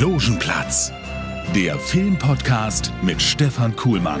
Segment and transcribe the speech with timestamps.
[0.00, 0.92] Logenplatz,
[1.56, 4.20] der Filmpodcast mit Stefan Kuhlmann.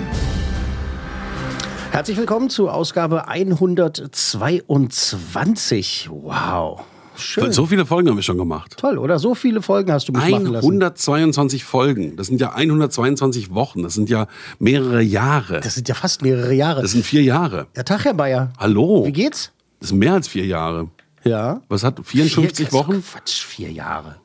[1.92, 6.08] Herzlich willkommen zu Ausgabe 122.
[6.10, 6.80] Wow.
[7.16, 7.52] Schön.
[7.52, 8.74] So viele Folgen haben wir schon gemacht.
[8.76, 9.18] Toll, oder?
[9.20, 10.64] So viele Folgen hast du mich machen lassen.
[10.66, 12.16] 122 Folgen.
[12.16, 13.82] Das sind ja 122 Wochen.
[13.84, 14.26] Das sind ja
[14.58, 15.60] mehrere Jahre.
[15.60, 16.82] Das sind ja fast mehrere Jahre.
[16.82, 17.66] Das sind vier Jahre.
[17.76, 18.52] ja, Tag, Herr Bayer.
[18.58, 19.04] Hallo.
[19.06, 19.52] Wie geht's?
[19.80, 20.88] Das sind mehr als vier Jahre.
[21.24, 21.60] Ja.
[21.68, 23.00] Was hat 54 Vier- Wochen?
[23.02, 24.16] Quatsch, vier Jahre.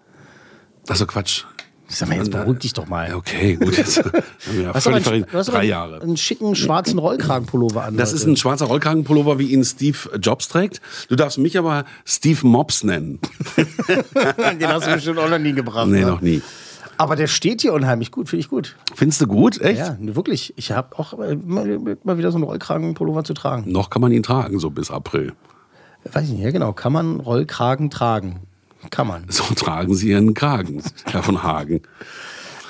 [0.88, 1.46] Also Quatsch.
[1.88, 3.14] Sag mal, jetzt beruhig dich doch mal.
[3.14, 3.78] Okay, gut.
[3.78, 4.04] Jetzt ja
[4.74, 6.02] Hast völlig du hast Drei Jahre.
[6.02, 7.98] einen schicken schwarzen Rollkragenpullover an.
[7.98, 8.16] Das heute.
[8.16, 10.82] ist ein schwarzer Rollkragenpullover, wie ihn Steve Jobs trägt.
[11.10, 13.20] Du darfst mich aber Steve Mobs nennen.
[13.58, 15.88] Den hast du bestimmt auch noch nie gebracht.
[15.88, 16.08] Nee, ne?
[16.08, 16.42] noch nie.
[16.98, 18.76] Aber der steht hier unheimlich gut, finde ich gut.
[18.96, 19.60] Findest du gut?
[19.62, 19.80] Echt?
[19.80, 20.54] Ja, wirklich.
[20.58, 23.72] Ich habe auch äh, mal, mal wieder so einen Rollkragenpullover zu tragen.
[23.72, 25.34] Noch kann man ihn tragen, so bis April.
[26.12, 26.74] Weiß ich nicht, ja genau.
[26.74, 28.42] Kann man Rollkragen tragen?
[28.90, 29.26] Kann man.
[29.30, 31.82] So tragen sie ihren Kragen, Herr von Hagen.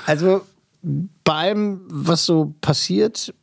[0.05, 0.41] Also
[0.81, 3.33] bei allem, was so passiert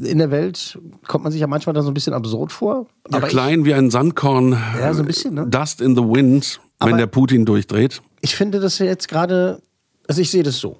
[0.00, 2.86] in der Welt, kommt man sich ja manchmal da so ein bisschen absurd vor.
[3.10, 4.52] Ja, Aber klein wie ein Sandkorn.
[4.78, 5.46] Ja, so ein bisschen, ne?
[5.46, 8.02] Dust in the wind, wenn Aber- der Putin durchdreht.
[8.20, 9.62] ich, ich finde das ja jetzt gerade,
[10.06, 10.76] also ich sehe das so.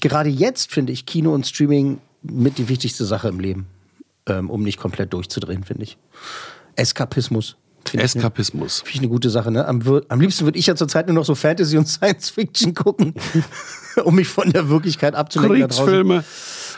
[0.00, 3.66] Gerade jetzt finde ich Kino und Streaming mit die wichtigste Sache im Leben,
[4.26, 5.96] ähm, um nicht komplett durchzudrehen, finde ich.
[6.76, 7.56] Eskapismus.
[7.88, 8.20] Finde ich, ne?
[8.20, 8.80] Eskapismus.
[8.80, 9.66] Finde ich eine gute Sache, ne?
[9.66, 13.14] Am, am liebsten würde ich ja zurzeit nur noch so Fantasy und Science Fiction gucken,
[14.04, 15.60] um mich von der Wirklichkeit abzulenken.
[15.60, 16.24] da draußen.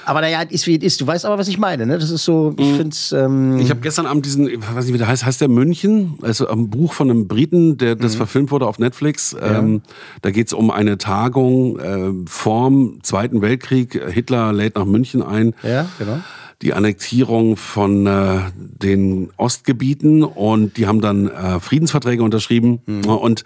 [0.07, 1.01] Aber naja, ist wie es ist.
[1.01, 1.99] Du weißt aber, was ich meine, ne?
[1.99, 3.13] Das ist so, ich finde es.
[3.13, 6.15] Ähm, Ich habe gestern Abend diesen, ich weiß nicht, wie der heißt, heißt der München?
[6.23, 8.01] Also ein Buch von einem Briten, der Mhm.
[8.01, 9.35] das verfilmt wurde auf Netflix.
[9.41, 9.83] Ähm,
[10.23, 14.01] da geht es um eine Tagung äh, vorm Zweiten Weltkrieg.
[14.11, 15.55] Hitler lädt nach München ein.
[15.63, 16.19] ja, genau.
[16.63, 23.45] die Annektierung von äh, den Ostgebieten und die haben dann äh, Friedensverträge unterschrieben und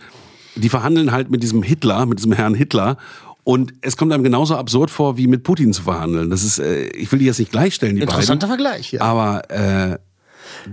[0.55, 2.97] die verhandeln halt mit diesem Hitler, mit diesem Herrn Hitler.
[3.51, 6.29] Und es kommt einem genauso absurd vor, wie mit Putin zu verhandeln.
[6.29, 8.63] Das ist, äh, ich will die jetzt nicht gleichstellen, die Interessanter beiden.
[8.63, 9.01] Vergleich, ja.
[9.01, 9.97] Aber äh,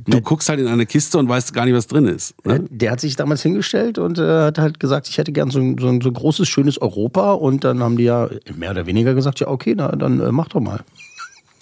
[0.06, 2.34] du guckst halt in eine Kiste und weißt gar nicht, was drin ist.
[2.44, 2.66] Der, Ne?
[2.70, 5.78] der hat sich damals hingestellt und äh, hat halt gesagt, ich hätte gern so ein,
[5.80, 7.32] so ein so großes, schönes Europa.
[7.32, 8.28] Und dann haben die ja
[8.58, 10.82] mehr oder weniger gesagt, ja, okay, na, dann äh, mach doch mal.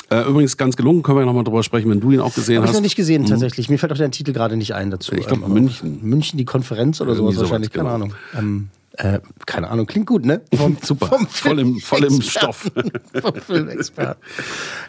[0.09, 2.65] Äh, übrigens ganz gelungen, können wir nochmal drüber sprechen, wenn du ihn auch gesehen Habe
[2.65, 2.77] ich hast.
[2.77, 3.69] noch nicht gesehen, tatsächlich.
[3.69, 5.13] Mir fällt auch der Titel gerade nicht ein dazu.
[5.13, 5.99] Ich glaub, aber- München.
[6.01, 8.05] München, die Konferenz oder Irgendwie sowas wahrscheinlich, sowas, keine genau.
[8.05, 8.15] Ahnung.
[8.35, 10.41] Ähm, äh, keine Ahnung, klingt gut, ne?
[10.55, 12.71] Vom, Super, vom voll im, voll im Stoff.
[13.21, 14.21] Vom Filmexperten.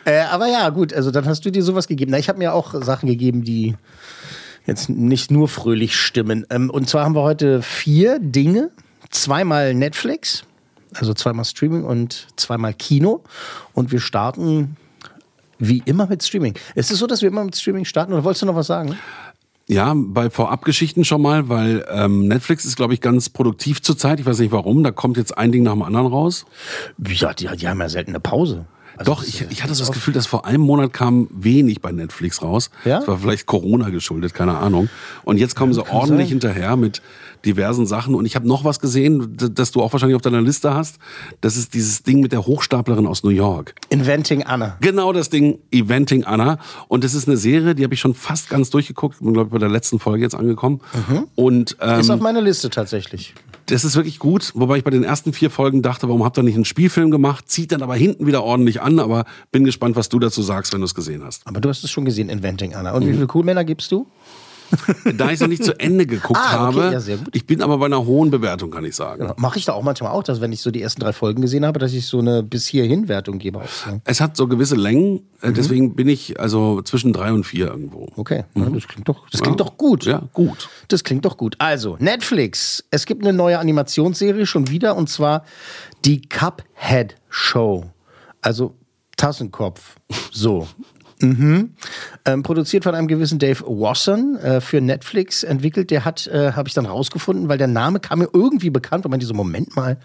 [0.05, 2.11] äh, aber ja, gut, also dann hast du dir sowas gegeben.
[2.11, 3.77] Na, ich habe mir auch Sachen gegeben, die
[4.67, 6.47] jetzt nicht nur fröhlich stimmen.
[6.51, 8.71] Ähm, und zwar haben wir heute vier Dinge.
[9.11, 10.45] Zweimal Netflix,
[10.95, 13.23] also zweimal Streaming und zweimal Kino.
[13.73, 14.77] Und wir starten
[15.59, 16.55] wie immer mit Streaming.
[16.75, 18.99] Ist es so, dass wir immer mit Streaming starten oder wolltest du noch was sagen?
[19.67, 24.21] Ja, bei Vorabgeschichten schon mal, weil ähm, Netflix ist, glaube ich, ganz produktiv zurzeit.
[24.21, 24.85] Ich weiß nicht warum.
[24.85, 26.45] Da kommt jetzt ein Ding nach dem anderen raus.
[26.99, 28.67] Ja, die, die haben ja selten eine Pause.
[28.97, 31.93] Also Doch, ich, ich hatte so das Gefühl, dass vor einem Monat kam wenig bei
[31.93, 32.71] Netflix raus.
[32.85, 32.99] Ja?
[33.01, 34.89] Das war vielleicht Corona geschuldet, keine Ahnung.
[35.25, 36.41] Und jetzt kommen sie ordentlich sein.
[36.41, 37.03] hinterher mit
[37.45, 38.15] diversen Sachen.
[38.15, 40.97] Und ich habe noch was gesehen, das du auch wahrscheinlich auf deiner Liste hast.
[41.41, 43.75] Das ist dieses Ding mit der Hochstaplerin aus New York.
[43.91, 44.77] Inventing Anna.
[44.81, 46.59] Genau das Ding, Eventing Anna.
[46.89, 49.19] Und das ist eine Serie, die habe ich schon fast ganz durchgeguckt.
[49.21, 50.81] Bin, glaube ich, bei der letzten Folge jetzt angekommen.
[51.35, 53.35] Und ähm, Ist auf meiner Liste tatsächlich.
[53.67, 56.43] Das ist wirklich gut, wobei ich bei den ersten vier Folgen dachte, warum habt ihr
[56.43, 57.49] nicht einen Spielfilm gemacht?
[57.49, 60.81] Zieht dann aber hinten wieder ordentlich an, aber bin gespannt, was du dazu sagst, wenn
[60.81, 61.47] du es gesehen hast.
[61.47, 62.93] Aber du hast es schon gesehen, Inventing Anna.
[62.93, 63.15] Und wie Mhm.
[63.15, 64.07] viele Coolmänner gibst du?
[65.17, 67.29] Da ich es noch nicht zu Ende geguckt Ah, okay, habe, ja, sehr gut.
[67.33, 69.31] ich bin aber bei einer hohen Bewertung, kann ich sagen.
[69.37, 71.65] Mache ich da auch manchmal auch, dass wenn ich so die ersten drei Folgen gesehen
[71.67, 73.59] habe, dass ich so eine bis hierhin Wertung gebe.
[73.59, 73.87] Auch.
[73.87, 74.01] ne?
[74.05, 75.55] Es hat so gewisse Längen, äh, Mhm.
[75.55, 78.09] deswegen bin ich also zwischen drei und vier irgendwo.
[78.17, 80.05] Okay, ja, das klingt doch, das klingt doch gut.
[80.07, 80.11] Mhm.
[80.13, 80.69] Ja, gut.
[80.89, 81.57] Das klingt doch gut.
[81.59, 82.85] Also, Netflix.
[82.91, 85.45] Es gibt eine neue Animationsserie schon wieder und zwar
[86.05, 87.85] die Cuphead Show.
[88.41, 88.75] Also
[89.17, 89.97] Tassenkopf.
[90.33, 90.67] So.
[91.25, 91.71] Mhm.
[92.25, 95.91] Ähm, produziert von einem gewissen Dave Wasson äh, für Netflix entwickelt.
[95.91, 99.05] Der hat, äh, habe ich dann rausgefunden, weil der Name kam mir irgendwie bekannt.
[99.05, 99.99] Und man so, Moment mal,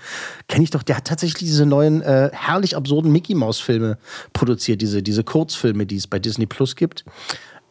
[0.48, 0.84] kenne ich doch.
[0.84, 3.98] Der hat tatsächlich diese neuen äh, herrlich absurden Mickey Maus Filme
[4.34, 7.06] produziert, diese, diese Kurzfilme, die es bei Disney Plus gibt.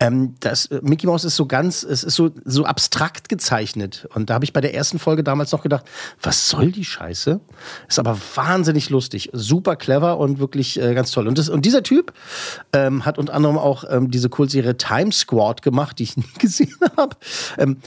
[0.00, 4.08] Ähm, das äh, Mickey Mouse ist so ganz, es ist so, so abstrakt gezeichnet.
[4.14, 5.84] Und da habe ich bei der ersten Folge damals noch gedacht,
[6.22, 7.40] was soll die Scheiße?
[7.88, 11.26] Ist aber wahnsinnig lustig, super clever und wirklich äh, ganz toll.
[11.26, 12.12] Und, das, und dieser Typ
[12.72, 16.76] ähm, hat unter anderem auch ähm, diese Kultserie Time Squad gemacht, die ich nie gesehen
[16.96, 17.16] habe.
[17.56, 17.78] Ähm,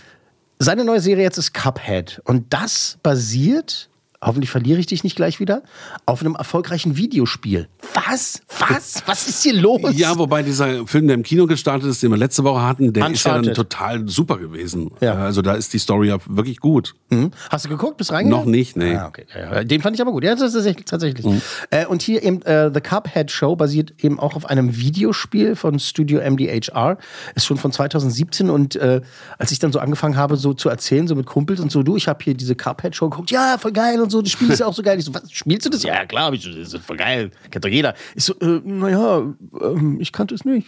[0.60, 2.22] seine neue Serie jetzt ist Cuphead.
[2.26, 3.90] Und das basiert
[4.24, 5.64] hoffentlich verliere ich dich nicht gleich wieder,
[6.06, 7.68] auf einem erfolgreichen Videospiel.
[7.94, 8.42] Was?
[8.60, 9.04] Was?
[9.06, 9.82] Was ist hier los?
[9.94, 13.10] Ja, wobei dieser Film, der im Kino gestartet ist, den wir letzte Woche hatten, der
[13.10, 13.56] ist ja dann Uncharted.
[13.56, 14.92] total super gewesen.
[15.02, 15.14] Ja.
[15.16, 16.94] Also da ist die Story ja wirklich gut.
[17.10, 17.32] Mhm.
[17.50, 17.98] Hast du geguckt?
[17.98, 18.46] Bist reingegangen?
[18.46, 18.96] Noch nicht, nee.
[18.96, 19.26] Ah, okay.
[19.36, 19.64] Ja.
[19.64, 20.24] Den fand ich aber gut.
[20.24, 20.86] Ja, tatsächlich.
[20.86, 21.26] tatsächlich.
[21.70, 25.80] Äh, und hier eben äh, The Cuphead Show basiert eben auch auf einem Videospiel von
[25.80, 26.98] Studio MDHR.
[27.36, 29.02] Ist schon von 2017 und äh,
[29.38, 31.98] als ich dann so angefangen habe, so zu erzählen, so mit Kumpels und so, du,
[31.98, 34.60] ich habe hier diese Cuphead Show geguckt, ja, voll geil und so, das Spiel ist
[34.60, 35.00] ja auch so geil.
[35.00, 35.84] Ich so, was, spielst du das?
[35.84, 37.32] Ja, klar, hab ich, das ist voll geil.
[37.50, 37.96] Kennt doch jeder.
[38.16, 39.24] Ich so, äh, naja,
[39.62, 40.68] ähm, ich kannte es nicht.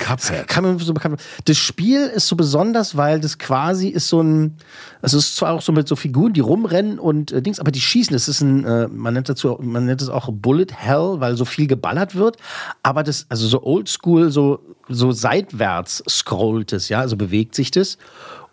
[0.00, 0.46] Cuphead.
[0.48, 4.56] Kann man so bekannt Das Spiel ist so besonders, weil das quasi ist so ein,
[5.02, 7.70] also es ist zwar auch so mit so Figuren, die rumrennen und äh, Dings, aber
[7.70, 8.14] die schießen.
[8.14, 11.44] Das ist ein, äh, man nennt dazu, man nennt es auch Bullet Hell, weil so
[11.44, 12.36] viel geballert wird.
[12.82, 17.98] Aber das, also so oldschool, so, so seitwärts scrollt es, ja, also bewegt sich das.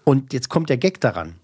[0.04, 1.36] Und jetzt kommt der Gag daran.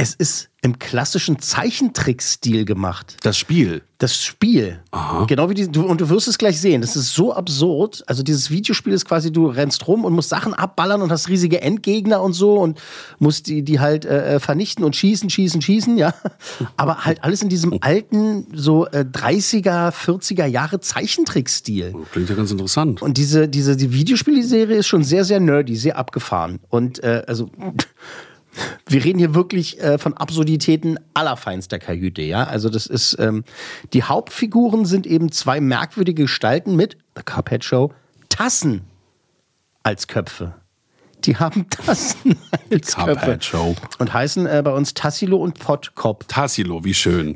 [0.00, 3.18] Es ist im klassischen Zeichentrickstil gemacht.
[3.22, 3.82] Das Spiel.
[3.98, 4.80] Das Spiel.
[5.26, 6.80] Genau wie die, du, und du wirst es gleich sehen.
[6.80, 8.02] Das ist so absurd.
[8.06, 11.60] Also dieses Videospiel ist quasi, du rennst rum und musst Sachen abballern und hast riesige
[11.60, 12.80] Endgegner und so und
[13.18, 16.14] musst die, die halt äh, äh, vernichten und schießen, schießen, schießen, ja.
[16.78, 21.94] Aber halt alles in diesem alten, so äh, 30er, 40er Jahre Zeichentrickstil.
[22.12, 23.02] Klingt ja ganz interessant.
[23.02, 26.58] Und diese, diese die Videospielserie ist schon sehr, sehr nerdy, sehr abgefahren.
[26.70, 27.50] Und äh, also
[28.86, 32.44] wir reden hier wirklich äh, von Absurditäten allerfeinster Kajüte, ja.
[32.44, 33.44] Also das ist ähm,
[33.92, 37.92] die Hauptfiguren sind eben zwei merkwürdige Gestalten mit The Cuphead Show
[38.28, 38.82] Tassen
[39.82, 40.54] als Köpfe.
[41.24, 42.38] Die haben Tassen
[42.70, 43.76] als Köpfe Cuphead Show.
[43.98, 46.24] und heißen äh, bei uns Tassilo und Pottkopf.
[46.26, 47.34] Tassilo, wie schön.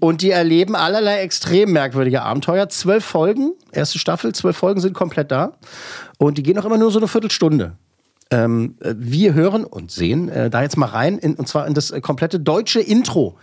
[0.00, 2.68] Und die erleben allerlei extrem merkwürdige Abenteuer.
[2.68, 5.52] Zwölf Folgen, erste Staffel, zwölf Folgen sind komplett da.
[6.18, 7.76] Und die gehen auch immer nur so eine Viertelstunde.
[8.30, 11.74] Ähm, äh, wir hören und sehen äh, da jetzt mal rein, in, und zwar in
[11.74, 13.36] das äh, komplette deutsche Intro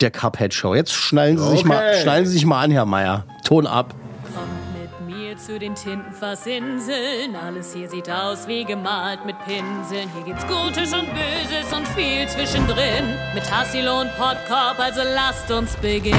[0.00, 0.74] der Cuphead Show.
[0.74, 3.24] Jetzt schnallen Sie, sich, mal, schnallen Sie sich mal an, Herr Meier.
[3.44, 3.94] Ton ab.
[4.34, 7.34] Kommt mit mir zu den Tintenfassinseln.
[7.34, 10.10] Alles hier sieht aus wie gemalt mit Pinseln.
[10.14, 13.04] Hier gibt's Gutes und Böses und viel zwischendrin.
[13.34, 16.18] Mit Tassilo und Pottkop, also lasst uns beginnen.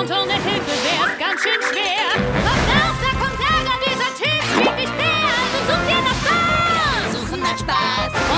[0.00, 2.08] Und ohne Hilfe wär's ganz schön schwer.
[2.42, 5.28] Pass auf, da kommt Ärger, dieser Typ spielt mich quer.
[5.44, 7.12] Also sucht ihr nach Spaß.
[7.12, 8.29] Suchen nach Spaß.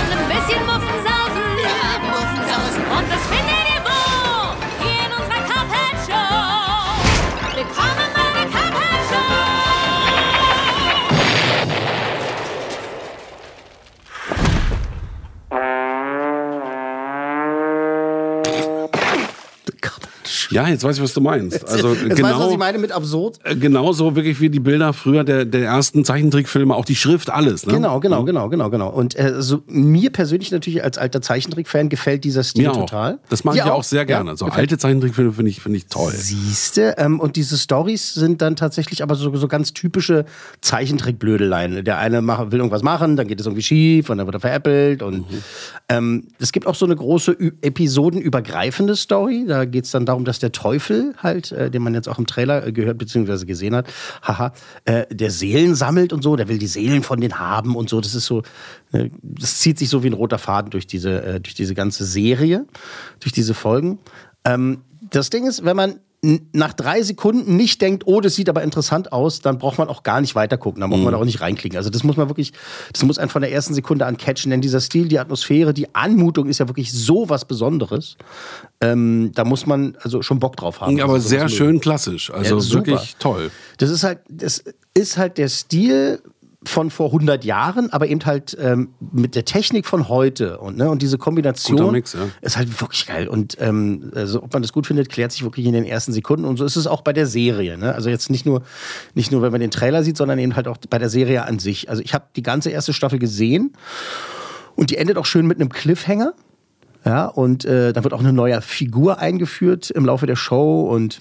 [20.52, 21.68] Ja, jetzt weiß ich, was du meinst.
[21.68, 23.38] Also Jetzt weißt du, was genau, ich meine mit absurd?
[23.44, 27.66] äh, genauso wirklich wie die Bilder früher der, der ersten Zeichentrickfilme, auch die Schrift, alles.
[27.66, 27.74] Ne?
[27.74, 28.90] Genau, genau, genau, genau, genau.
[28.90, 32.80] Und äh, so, mir persönlich natürlich als alter Zeichentrick-Fan gefällt dieser Stil Mir auch.
[32.80, 33.18] total.
[33.28, 34.30] Das mag Dir ich auch sehr gerne.
[34.30, 36.12] Ja, so gefällt alte Zeichentrickfilme finde ich, finde ich toll.
[36.12, 40.24] Siehste, ähm, und diese Stories sind dann tatsächlich aber so, so ganz typische
[40.60, 41.84] Zeichentrick-Blödeleien.
[41.84, 44.40] Der eine mach, will irgendwas machen, dann geht es irgendwie schief und dann wird er
[44.40, 45.02] veräppelt.
[45.02, 45.24] Und
[45.88, 49.44] ähm, es gibt auch so eine große episodenübergreifende Story.
[49.46, 52.26] Da geht es dann darum, dass der Teufel halt, äh, den man jetzt auch im
[52.26, 53.44] Trailer äh, gehört bzw.
[53.44, 53.86] gesehen hat,
[54.22, 54.52] haha,
[54.84, 58.00] äh, der Seelen sammelt und so, der will die Seelen von denen haben und so.
[58.00, 58.42] Das ist so,
[58.92, 62.04] äh, das zieht sich so wie ein roter Faden durch diese, äh, durch diese ganze
[62.04, 62.66] Serie,
[63.20, 63.98] durch diese Folgen.
[64.44, 66.00] Ähm, das Ding ist, wenn man
[66.52, 70.04] nach drei Sekunden nicht denkt, oh, das sieht aber interessant aus, dann braucht man auch
[70.04, 71.76] gar nicht weiter gucken, dann braucht man auch nicht reinklicken.
[71.76, 72.52] Also das muss man wirklich,
[72.92, 75.92] das muss einen von der ersten Sekunde an catchen, denn dieser Stil, die Atmosphäre, die
[75.96, 78.16] Anmutung ist ja wirklich so was Besonderes.
[78.80, 81.00] Ähm, da muss man also schon Bock drauf haben.
[81.00, 82.30] Aber Also sehr schön klassisch.
[82.30, 83.50] Also Ja, wirklich toll.
[83.78, 84.62] das ist halt, das
[84.94, 86.22] ist halt der Stil
[86.64, 90.88] von vor 100 Jahren, aber eben halt ähm, mit der Technik von heute und ne
[90.90, 92.28] und diese Kombination Mix, ja.
[92.40, 95.66] ist halt wirklich geil und ähm, also ob man das gut findet, klärt sich wirklich
[95.66, 97.76] in den ersten Sekunden und so ist es auch bei der Serie.
[97.78, 97.94] Ne?
[97.94, 98.62] Also jetzt nicht nur
[99.14, 101.58] nicht nur, wenn man den Trailer sieht, sondern eben halt auch bei der Serie an
[101.58, 101.90] sich.
[101.90, 103.72] Also ich habe die ganze erste Staffel gesehen
[104.76, 106.34] und die endet auch schön mit einem Cliffhanger.
[107.04, 111.20] Ja, und äh, dann wird auch eine neue Figur eingeführt im Laufe der Show und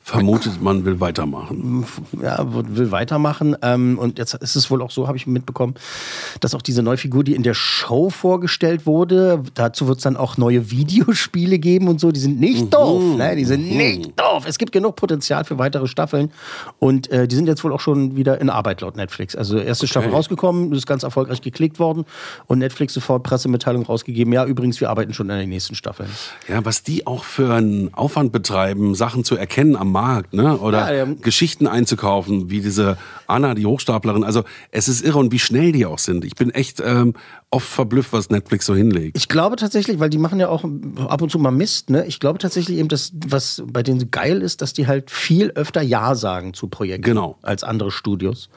[0.00, 1.86] Vermutet, man will weitermachen.
[2.22, 3.56] ja, will weitermachen.
[3.62, 5.74] Ähm, und jetzt ist es wohl auch so, habe ich mitbekommen,
[6.40, 10.16] dass auch diese neue Figur, die in der Show vorgestellt wurde, dazu wird es dann
[10.16, 12.12] auch neue Videospiele geben und so.
[12.12, 13.16] Die sind nicht doof.
[13.16, 13.34] Ne?
[13.36, 14.44] Die sind nicht doof.
[14.46, 16.30] Es gibt genug Potenzial für weitere Staffeln.
[16.78, 19.34] Und äh, die sind jetzt wohl auch schon wieder in Arbeit laut Netflix.
[19.34, 22.04] Also erste Staffel rausgekommen, ist ganz erfolgreich geklickt worden
[22.46, 24.32] und Netflix sofort Pressemitteilung rausgegeben.
[24.32, 26.10] Ja, übrigens, wir arbeiten schon an den nächsten Staffeln.
[26.48, 30.58] Ja, was die auch für einen Aufwand betreiben, Sachen zu erkennen am Markt, ne?
[30.58, 31.14] Oder Ja, ja.
[31.22, 34.22] Geschichten einzukaufen, wie diese Anna, die Hochstaplerin.
[34.24, 36.24] Also es ist irre und wie schnell die auch sind.
[36.24, 37.14] Ich bin echt ähm,
[37.54, 39.16] oft verblüfft, was Netflix so hinlegt.
[39.16, 40.64] Ich glaube tatsächlich, weil die machen ja auch
[41.08, 42.04] ab und zu mal Mist, ne?
[42.06, 45.82] Ich glaube tatsächlich eben, dass was bei denen geil ist, dass die halt viel öfter
[45.82, 47.38] Ja sagen zu Projekten Genau.
[47.42, 48.48] als andere Studios.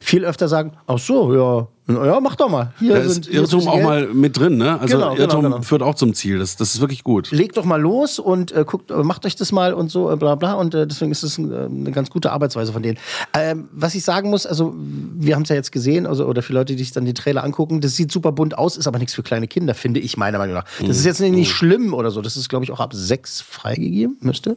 [0.00, 2.72] Viel öfter sagen, ach so, ja, ja, mach doch mal.
[2.78, 4.78] Hier Da sind ist Irrtum auch mal mit drin, ne?
[4.80, 5.62] Also Genau, genau, Irrtum genau.
[5.62, 6.38] führt auch zum Ziel.
[6.38, 7.30] Das, das ist wirklich gut.
[7.32, 10.16] Legt doch mal los und äh, guckt, äh, macht euch das mal und so, äh,
[10.16, 10.54] bla bla.
[10.54, 12.98] Und äh, deswegen ist es ein, äh, eine ganz gute Arbeitsweise von denen.
[13.34, 16.52] Ähm, was ich sagen muss, also wir haben es ja jetzt gesehen, also, oder für
[16.52, 19.14] Leute, die sich dann die Trailer angucken, das sieht super bunt aus, ist aber nichts
[19.14, 20.64] für kleine Kinder, finde ich meiner Meinung nach.
[20.80, 22.20] Das ist jetzt nicht, nicht schlimm oder so.
[22.20, 24.56] Das ist, glaube ich, auch ab sechs freigegeben, müsste.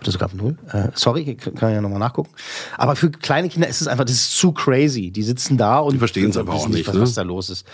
[0.00, 0.56] Oder sogar ab null.
[0.70, 2.30] Äh, sorry, kann kann ja nochmal nachgucken.
[2.76, 5.10] Aber für kleine Kinder ist es einfach, das ist zu crazy.
[5.10, 7.00] Die sitzen da und Die verstehen's aber wissen auch nicht, was, ne?
[7.00, 7.66] was da los ist.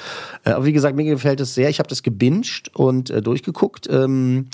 [0.45, 1.69] Äh, aber wie gesagt, mir gefällt es sehr.
[1.71, 3.89] Ich habe das gebinged und äh, durchgeguckt.
[3.91, 4.49] Ähm,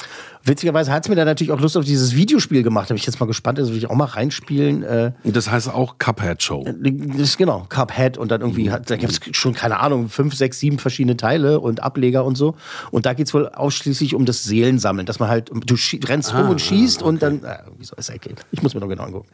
[0.45, 2.91] witzigerweise hat es mir dann natürlich auch Lust auf dieses Videospiel gemacht.
[2.91, 4.83] Da bin ich jetzt mal gespannt, das will ich auch mal reinspielen.
[4.83, 6.65] Äh, das heißt auch Cuphead Show.
[6.65, 10.35] das ist genau, Cuphead und dann irgendwie, hat, da gibt es schon, keine Ahnung, fünf,
[10.35, 12.55] sechs, sieben verschiedene Teile und Ableger und so.
[12.91, 16.51] Und da geht es wohl ausschließlich um das Seelensammeln, dass man halt, du rennst rum
[16.51, 18.35] und schießt und dann, äh, wieso ist okay.
[18.53, 19.29] Ich muss mir noch genau angucken.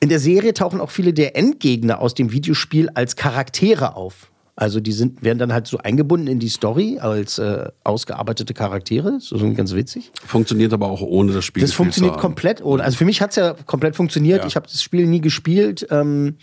[0.00, 4.31] In der Serie tauchen auch viele der Endgegner aus dem Videospiel als Charaktere auf.
[4.62, 9.18] Also die sind, werden dann halt so eingebunden in die Story als äh, ausgearbeitete Charaktere.
[9.18, 10.12] So so ganz witzig.
[10.24, 11.62] Funktioniert aber auch ohne das Spiel.
[11.62, 12.84] Das funktioniert komplett ohne.
[12.84, 14.42] Also für mich hat es ja komplett funktioniert.
[14.42, 14.46] Ja.
[14.46, 15.88] Ich habe das Spiel nie gespielt.
[15.90, 16.36] Ähm,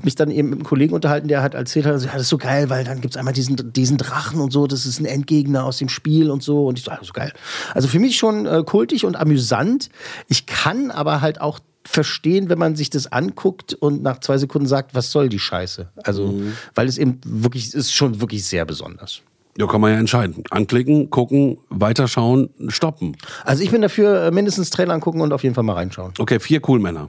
[0.00, 2.38] mich dann eben mit einem Kollegen unterhalten, der hat erzählt, hat, ja, das ist so
[2.38, 5.64] geil, weil dann gibt es einmal diesen, diesen Drachen und so, das ist ein Endgegner
[5.64, 6.68] aus dem Spiel und so.
[6.68, 7.32] Und ich so, ah, so geil.
[7.74, 9.88] Also für mich schon äh, kultig und amüsant.
[10.28, 14.66] Ich kann aber halt auch verstehen, wenn man sich das anguckt und nach zwei Sekunden
[14.68, 15.88] sagt, was soll die Scheiße?
[16.04, 16.52] Also, Mhm.
[16.74, 19.20] weil es eben wirklich, ist schon wirklich sehr besonders.
[19.58, 20.44] Ja, kann man ja entscheiden.
[20.50, 23.16] Anklicken, gucken, weiterschauen, stoppen.
[23.44, 26.12] Also ich bin dafür, äh, mindestens Trailer angucken und auf jeden Fall mal reinschauen.
[26.18, 27.08] Okay, vier cool Männer.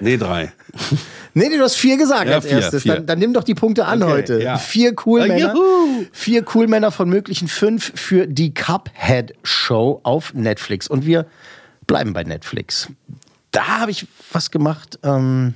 [0.00, 0.52] Nee, drei.
[1.34, 2.82] Nee, du hast vier gesagt Ja, als vier, erstes.
[2.82, 2.94] vier.
[2.96, 4.42] Dann, dann nimm doch die Punkte an Okay, heute.
[4.42, 4.56] ja.
[4.58, 5.54] Vier cool Männer.
[5.54, 6.04] juhu.
[6.10, 10.88] Vier cool Männer von möglichen fünf für die Cuphead Show auf Netflix.
[10.88, 11.26] Und wir
[11.86, 12.88] bleiben bei Netflix.
[13.50, 15.54] Da habe ich was gemacht, ähm,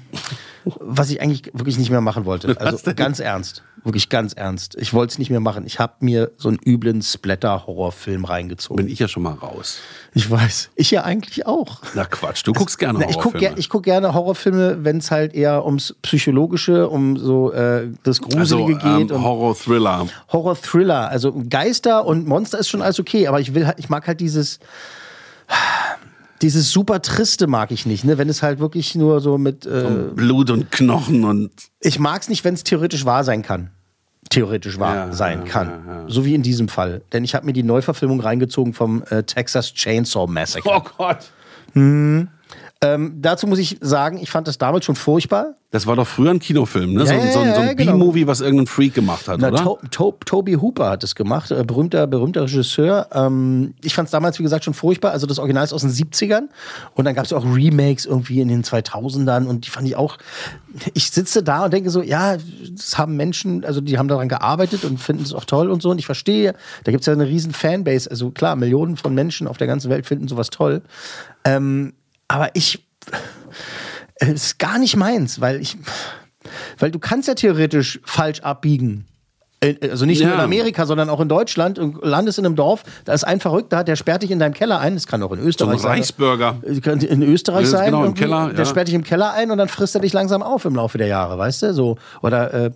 [0.64, 2.58] was ich eigentlich wirklich nicht mehr machen wollte.
[2.58, 3.62] Also ganz ernst.
[3.84, 4.76] Wirklich ganz ernst.
[4.78, 5.66] Ich wollte es nicht mehr machen.
[5.66, 8.76] Ich habe mir so einen üblen Splatter-Horrorfilm reingezogen.
[8.76, 9.78] Bin ich ja schon mal raus.
[10.14, 10.70] Ich weiß.
[10.76, 11.82] Ich ja eigentlich auch.
[11.94, 13.56] Na Quatsch, du guckst gerne Na, ich gucke Horrorfilme.
[13.56, 18.58] ger guck gerne Horrorfilme, wenn es halt eher ums Psychologische, um so äh, das also,
[18.58, 19.18] Gruselige ähm, geht.
[19.18, 20.06] Horror-Thriller.
[20.32, 21.08] Horror-Thriller.
[21.08, 24.20] Also Geister und Monster ist schon alles okay, aber ich will halt, ich mag halt
[24.20, 24.60] dieses.
[26.42, 28.18] Dieses super Triste mag ich nicht, ne?
[28.18, 29.64] Wenn es halt wirklich nur so mit.
[29.64, 29.84] Äh,
[30.14, 33.70] Blut und Knochen und ich mag es nicht, wenn es theoretisch wahr sein kann.
[34.28, 35.68] Theoretisch wahr Ja, sein ja, kann.
[35.86, 36.04] ja.
[36.08, 37.02] So wie in diesem Fall.
[37.12, 40.68] Denn ich habe mir die Neuverfilmung reingezogen vom äh, Texas Chainsaw Massacre.
[40.74, 41.30] Oh Gott.
[42.84, 45.54] Ähm, dazu muss ich sagen, ich fand das damals schon furchtbar.
[45.70, 47.06] Das war doch früher ein Kinofilm, ne?
[47.06, 47.92] so, Ja, ein- so, ein- so ein genau.
[47.92, 49.62] B-Movie, was irgendein Freak gemacht hat, Na, oder?
[49.62, 53.06] to to Toby Hooper hat es gemacht, äh, berühmter, berühmter Regisseur.
[53.12, 55.12] Ähm, ich fand es damals, wie gesagt, schon furchtbar.
[55.12, 56.48] Also das Original ist aus den 70ern
[56.94, 60.18] und dann gab es auch Remakes irgendwie in den 2000ern und die fand ich auch.
[60.92, 62.36] Ich sitze da und denke so, ja,
[62.76, 65.90] das haben Menschen, also die haben daran gearbeitet und finden es auch toll und so.
[65.90, 68.10] Und ich verstehe, da gibt es ja eine riesen Fanbase.
[68.10, 70.82] Also klar, Millionen von Menschen auf der ganzen Welt finden sowas toll.
[71.44, 71.92] Ähm,
[72.32, 72.82] aber ich,
[74.16, 75.76] es ist gar nicht meins, weil ich,
[76.78, 79.06] weil du kannst ja theoretisch falsch abbiegen.
[79.90, 80.34] Also nicht nur Ja.
[80.36, 81.78] in Amerika, sondern auch in Deutschland.
[81.78, 84.80] Du landest in einem Dorf, da ist ein Verrückter, der sperrt dich in deinem Keller
[84.80, 84.94] ein.
[84.94, 85.90] Das kann auch in so ein Österreich sein.
[85.92, 86.56] Reichsbürger.
[86.64, 87.86] Äh, in Österreich sein.
[87.86, 88.14] genau, im.
[88.14, 88.64] Keller, Der ja.
[88.64, 91.06] sperrt dich im Keller ein und dann frisst er dich langsam auf im Laufe der
[91.06, 91.74] Jahre, weißt du?
[91.74, 91.96] So.
[92.22, 92.70] Oder äh,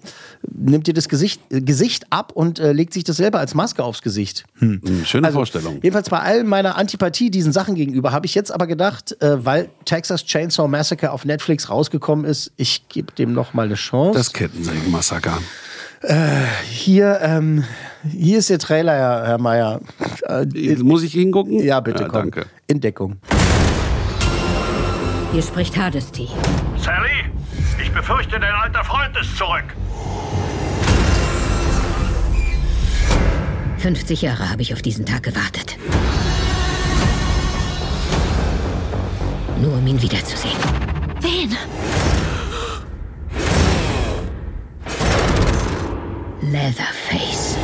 [0.49, 3.83] nimmt dir das Gesicht, äh, Gesicht ab und äh, legt sich das selber als Maske
[3.83, 4.45] aufs Gesicht.
[4.59, 4.81] Hm.
[4.87, 5.81] Hm, Schöne Vorstellung.
[5.83, 9.69] Jedenfalls bei all meiner Antipathie diesen Sachen gegenüber habe ich jetzt aber gedacht, äh, weil
[9.85, 14.17] Texas Chainsaw Massacre auf Netflix rausgekommen ist, ich gebe dem noch mal eine Chance.
[14.17, 15.39] Das Kettensägen-Massaker.
[16.71, 17.65] Hier, ähm,
[18.11, 19.81] hier ist der Trailer, Herr, Herr Mayer.
[20.29, 20.45] Äh,
[20.83, 21.63] Muss ich hingucken?
[21.63, 22.31] ja, bitte, ja, komm.
[22.31, 22.47] Danke.
[22.67, 23.17] In Deckung.
[25.33, 26.29] Hier spricht Hardesty.
[26.79, 27.25] Sally,
[27.83, 29.65] ich befürchte, dein alter Freund ist zurück.
[33.79, 35.77] 50 Jahre habe ich auf diesen Tag gewartet.
[39.61, 40.57] Nur um ihn wiederzusehen.
[41.21, 41.57] Wen?
[46.53, 47.57] Leatherface.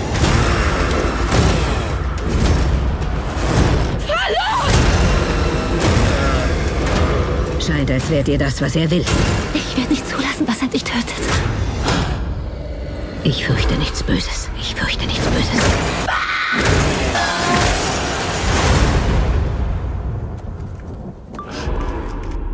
[7.64, 9.04] Scheint, als wärt ihr das, was er will.
[9.54, 11.04] Ich werde nicht zulassen, dass er dich tötet.
[13.22, 14.48] Ich fürchte nichts Böses.
[14.60, 15.64] Ich fürchte nichts Böses.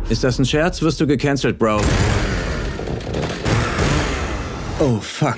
[0.09, 0.79] Ist das ein Scherz?
[0.83, 1.81] Wirst du gecancelt, Bro.
[4.79, 5.37] Oh, fuck.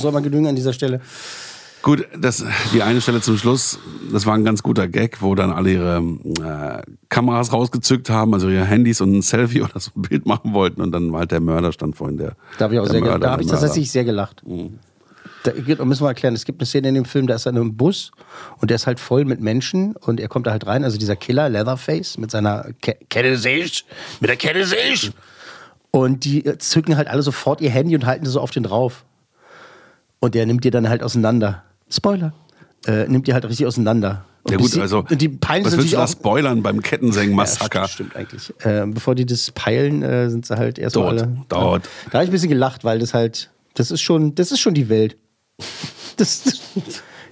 [0.00, 1.00] Soll man genügen an dieser Stelle.
[1.80, 3.78] Gut, das, die eine Stelle zum Schluss,
[4.12, 8.48] das war ein ganz guter Gag, wo dann alle ihre äh, Kameras rausgezückt haben, also
[8.48, 11.30] ihre Handys und ein Selfie oder so ein Bild machen wollten und dann war halt
[11.30, 12.34] der Mörder stand vorhin der.
[12.58, 13.22] Da habe ich auch sehr Mörder, gelacht.
[13.24, 14.42] Da habe ich tatsächlich sehr gelacht.
[15.44, 17.50] Da gibt- müssen wir erklären, es gibt eine Szene in dem Film, da ist er
[17.50, 18.10] in einem Bus
[18.60, 21.14] und der ist halt voll mit Menschen und er kommt da halt rein, also dieser
[21.14, 23.84] Killer, Leatherface, mit seiner Ke Kette sehe ich,
[24.18, 25.12] mit der Kette sehe ich.
[25.92, 29.04] Und die äh, zücken halt alle sofort ihr Handy und halten so auf den drauf.
[30.20, 31.62] Und der nimmt die dann halt auseinander.
[31.90, 32.32] Spoiler.
[32.86, 34.24] Äh, nimmt die halt richtig auseinander.
[34.44, 37.88] Und Ja gut, also und die peilen was willst du da spoilern beim Ja, Kettensägen-Massaker?
[37.88, 38.52] stimmt, stimmt eigentlich.
[38.64, 41.36] Äh, bevor die das peilen, äh, sind sie halt erstmal Dort, alle.
[41.48, 41.88] dort.
[42.10, 44.74] Da habe ich ein bisschen gelacht, weil das halt, das ist schon, das ist schon
[44.74, 45.16] die Welt.
[46.16, 46.60] Das, das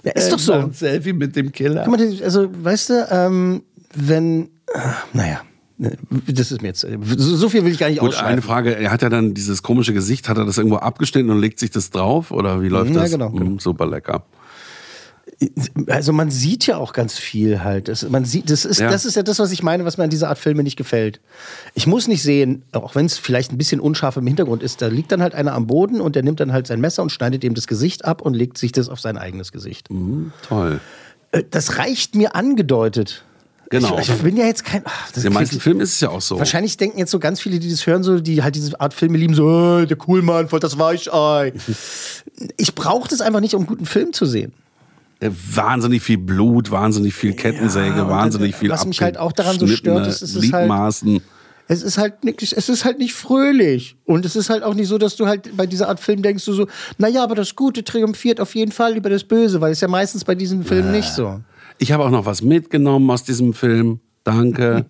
[0.03, 0.53] ja, ist doch so.
[0.53, 1.83] Ein Selfie mit dem Killer.
[1.85, 3.63] Guck mal, also, weißt du, ähm,
[3.93, 4.79] wenn, äh,
[5.13, 5.41] naja,
[5.77, 6.85] das ist mir jetzt,
[7.17, 8.31] so, viel will ich gar nicht ausschreiben.
[8.31, 11.39] eine Frage, er hat ja dann dieses komische Gesicht, hat er das irgendwo abgeschnitten und
[11.39, 13.11] legt sich das drauf oder wie läuft Ja, das?
[13.11, 13.51] genau, genau.
[13.51, 14.25] Mm, super lecker.
[15.87, 17.89] Also man sieht ja auch ganz viel halt.
[17.89, 18.89] Das, man sieht, das ist, Ja.
[18.89, 21.19] das ist ja das, was ich meine, was mir an dieser Art Filme nicht gefällt.
[21.75, 24.87] Ich muss nicht sehen, auch wenn es vielleicht ein bisschen unscharf im Hintergrund ist, da
[24.87, 27.43] liegt dann halt einer am Boden und der nimmt dann halt sein Messer und schneidet
[27.43, 29.89] ihm das Gesicht ab und legt sich das auf sein eigenes Gesicht.
[30.47, 30.79] Toll.
[31.31, 33.23] Äh, Das reicht mir angedeutet.
[33.69, 33.99] Genau.
[33.99, 34.81] Ich, ich bin ja jetzt kein.
[34.85, 36.39] ach, das In den meisten krieg- Filmen ist es ja auch so.
[36.39, 39.17] Wahrscheinlich denken jetzt so ganz viele, die das hören, so, die halt diese Art Filme
[39.17, 41.53] lieben, so, äh, der Coolmann, voll das Weichei.
[42.57, 44.53] Ich brauche das einfach nicht, um einen guten Film zu sehen.
[45.19, 49.57] Äh, Wahnsinnig viel Blut, wahnsinnig viel Kettensäge, und wahnsinnig viel was mich halt auch daran
[49.59, 51.21] so stört, abgeschnittene ist, es ist halt-.
[51.69, 53.97] Es ist halt nicht, es ist halt nicht fröhlich.
[54.05, 56.45] Und es ist halt auch nicht so, dass du halt bei dieser Art Film denkst
[56.45, 59.81] du so, naja, aber das Gute triumphiert auf jeden Fall über das Böse, weil es
[59.81, 61.41] ja meistens bei diesen Filmen nicht so.
[61.77, 63.99] Ich habe auch noch was mitgenommen aus diesem Film.
[64.23, 64.85] Danke.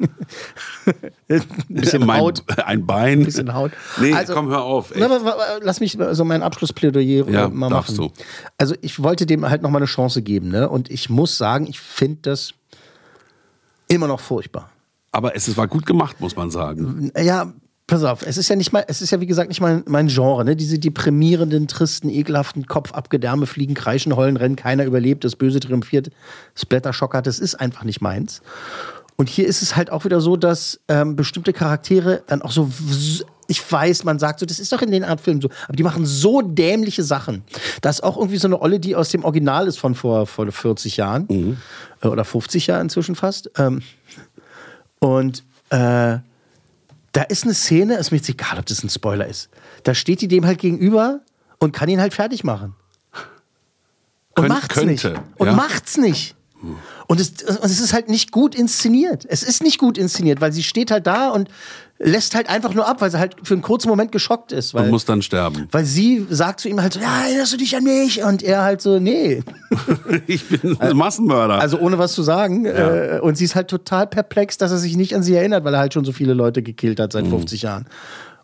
[1.30, 2.44] Ein bisschen mein, Haut.
[2.66, 3.24] Ein Bein.
[3.24, 3.72] Bisschen Haut.
[4.00, 4.92] Nee, Also- komm, hör auf.
[4.98, 7.96] Na, aber, lass mich so mein Abschlussplädoyer äh, Ja, mal machen.
[7.96, 8.12] du.
[8.58, 10.68] Also ich wollte dem halt noch mal eine Chance geben, ne?
[10.70, 12.54] Und ich muss sagen, ich finde das
[13.90, 14.72] immer noch furchtbar.
[15.12, 17.12] Aber es war gut gemacht, muss man sagen.
[17.16, 17.54] Ja,
[17.88, 20.08] pass auf, es ist ja nicht mal, es ist ja wie gesagt nicht mein, mein
[20.08, 20.56] Genre, ne?
[20.56, 26.10] Diese deprimierenden, tristen, ekelhaften Kopf Gedärme fliegen, kreischen, heulen, rennen, keiner überlebt, das Böse triumphiert,
[26.56, 28.42] Splatterschock hat, das ist einfach nicht meins.
[29.16, 32.70] Und hier ist es halt auch wieder so, dass ähm, bestimmte Charaktere dann auch so,
[33.48, 35.84] ich weiß, man sagt so, das ist doch in den Art Filmen so, aber die
[35.84, 37.44] machen so dämliche Sachen.
[37.82, 40.52] Da ist auch irgendwie so eine Olle, die aus dem Original ist von vor, vor
[40.52, 41.58] 40 Jahren
[42.02, 43.50] äh, oder 50 Jahren inzwischen fast.
[43.58, 43.82] Ähm,
[45.00, 46.18] und äh,
[47.14, 49.50] da ist eine Szene, ist mir jetzt egal, ob das ein Spoiler ist.
[49.84, 51.22] Da steht die dem halt gegenüber
[51.60, 52.76] und kann ihn halt fertig machen.
[54.36, 55.02] Und Könnt- macht's nicht.
[55.02, 55.54] könnte, Und ja.
[55.54, 56.36] macht's nicht.
[57.08, 59.26] Und es, und es ist halt nicht gut inszeniert.
[59.30, 61.50] Es ist nicht gut inszeniert, weil sie steht halt da und
[62.00, 64.74] lässt halt einfach nur ab, weil sie halt für einen kurzen Moment geschockt ist.
[64.76, 65.68] Weil, Und muss dann sterben.
[65.72, 68.22] weil sie sagt zu ihm halt so, ja, erinnerst du dich an mich?
[68.24, 69.42] Und er halt so, nee.
[70.28, 71.56] Ich bin ein Massenmörder.
[71.60, 72.66] Also ohne was zu sagen.
[72.66, 75.74] Äh, und sie ist halt total perplex, dass er sich nicht an sie erinnert, weil
[75.74, 77.32] er halt schon so viele Leute gekillt hat seit Mhm.
[77.32, 77.86] 50 Jahren.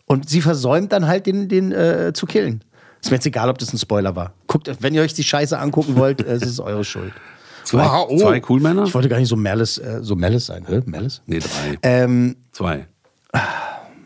[0.06, 2.62] Und sie versäumt dann halt, den, den äh, zu killen.
[3.02, 4.32] Ist mir jetzt egal, ob das ein Spoiler war.
[4.48, 7.12] Guckt, wenn ihr euch die Scheiße angucken wollt, es ist eure Schuld.
[7.64, 8.84] Zwei- Wow, zwei Coolmänner?
[8.84, 10.64] Ich wollte gar nicht so Malice, äh, so Malice sein.
[10.68, 10.82] Hä?
[10.86, 11.22] Malice?
[11.26, 11.78] nee, drei.
[11.82, 12.86] Ähm, Zwei.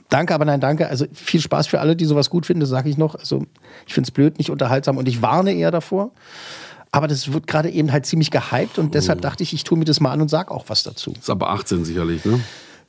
[0.09, 0.89] danke, aber nein, danke.
[0.89, 3.15] Also viel Spaß für alle, die sowas gut finden, das sage ich noch.
[3.15, 3.43] Also
[3.87, 6.13] ich finde es blöd, nicht unterhaltsam und ich warne eher davor.
[6.91, 8.91] Aber das wird gerade eben halt ziemlich gehypt und Oh.
[8.91, 11.13] deshalb dachte ich, ich tue mir das mal an und sag auch was dazu.
[11.19, 12.41] Ist aber 18 sicherlich, ne?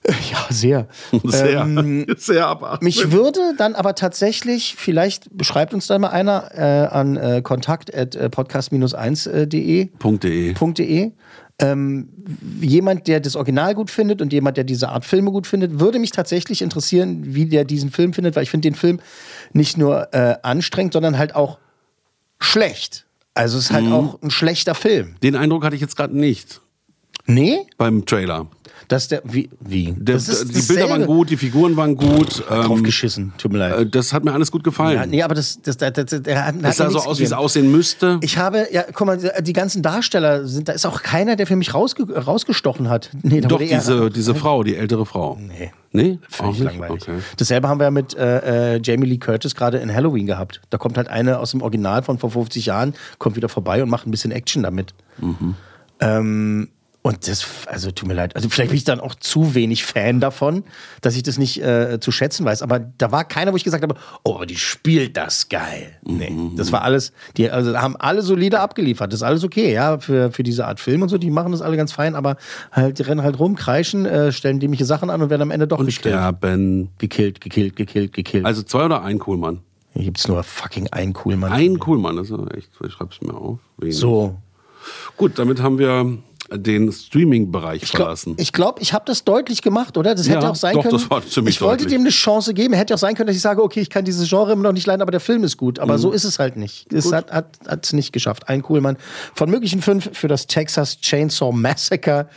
[0.08, 0.88] Ja, sehr.
[1.26, 1.62] Sehr.
[1.62, 2.86] Ähm, sehr ab 18.
[2.86, 7.94] mich würde dann aber tatsächlich, vielleicht beschreibt uns da mal einer äh, an äh, kontakt
[7.94, 10.54] at äh, podcast-1.de Punkt .de.
[10.54, 11.12] .de.
[11.62, 12.08] Ähm,
[12.62, 16.00] jemand, der das Original gut findet und jemand, der diese Art Filme gut findet, würde
[16.00, 19.02] mich tatsächlich interessieren, wie der diesen Film findet, weil ich finde den Film
[19.52, 21.60] nicht nur äh, anstrengend, sondern halt auch
[22.40, 23.06] schlecht.
[23.34, 23.94] Also es ist halt Mhm.
[23.94, 25.16] auch ein schlechter Film.
[25.22, 26.62] Den Eindruck hatte ich jetzt gerade nicht.
[27.30, 27.60] Nee?
[27.78, 28.48] beim Trailer.
[28.88, 29.94] Das der, wie, wie?
[29.96, 30.90] Der, das ist die Bilder dasselbe.
[30.90, 32.44] waren gut, die Figuren waren gut.
[32.50, 33.78] Drauf Ähm, geschissen, tut mir leid.
[33.78, 34.96] äh, das hat mir alles gut gefallen.
[34.96, 37.24] ja, nee, aber das, das, das, das, der hat, es hat sah so aus, wie
[37.24, 38.18] es aussehen müsste.
[38.24, 41.56] Ich habe, ja, guck mal, die- ganzen Darsteller sind, da ist auch keiner, der für
[41.56, 43.12] mich rausge rausgestochen hat.
[43.22, 45.38] Nee, Doch, wurde eher- diese, diese Frau, die ältere Frau.
[45.40, 45.72] Nee.
[45.92, 46.18] Nee?
[46.28, 47.04] Völlig langweilig.
[47.04, 47.20] Okay.
[47.38, 50.62] Dasselbe haben wir ja mit äh, äh, Jamie Lee Curtis gerade in Halloween gehabt.
[50.72, 53.90] Da kommt halt eine aus dem Original von vor 50 Jahren, kommt wieder vorbei und
[53.90, 54.94] macht ein bisschen Action damit.
[55.20, 55.54] Mhm.
[56.00, 56.70] Ähm,
[57.02, 60.20] und das, also tut mir leid, also vielleicht bin ich dann auch zu wenig Fan
[60.20, 60.66] davon,
[61.02, 62.62] dass ich das nicht äh, zu schätzen weiß.
[62.62, 65.98] Aber da war keiner, wo ich gesagt habe, oh, die spielt das geil.
[66.04, 66.58] Nee, Mhm.
[66.58, 69.14] das war alles, die also haben alle solide abgeliefert.
[69.14, 71.62] Das ist alles okay, ja, für, für diese Art Film und so, die machen das
[71.62, 72.36] alle ganz fein, aber
[72.72, 75.68] halt, die rennen halt rum, kreischen, äh, stellen dämliche Sachen an und werden am Ende
[75.68, 76.14] doch Und gekillt.
[76.14, 76.90] sterben.
[76.98, 78.46] Gekillt, gekillt, gekillt, gekillt.
[78.46, 79.62] Also zwei oder ein Coolmann?
[79.94, 81.52] Hier gibt's nur fucking einen Coolmann.
[81.54, 83.60] Ein Coolmann, ja echt, ich schreib's mir auf.
[83.78, 83.96] Wenig.
[83.98, 84.36] So.
[85.18, 86.18] Gut, damit haben wir
[86.52, 88.34] den Streaming-Bereich Ich glaube, verlassen.
[88.38, 90.16] ich, glaub, ich habe das deutlich gemacht, oder?
[90.16, 90.94] Das hätte Ja, auch sein doch, können.
[90.94, 91.98] das war ziemlich ich wollte deutlich.
[91.98, 92.74] dem eine Chance geben.
[92.74, 94.88] Hätte auch sein können, dass ich sage, okay, ich kann dieses Genre immer noch nicht
[94.88, 95.80] leiden, aber der Film ist gut.
[95.80, 95.98] Aber Mhm.
[96.02, 96.92] so ist es halt nicht.
[96.92, 98.50] Es hat es hat, nicht geschafft.
[98.50, 98.98] Ein Coolmann.
[99.36, 102.28] Von möglichen fünf für das Texas Chainsaw Massacre.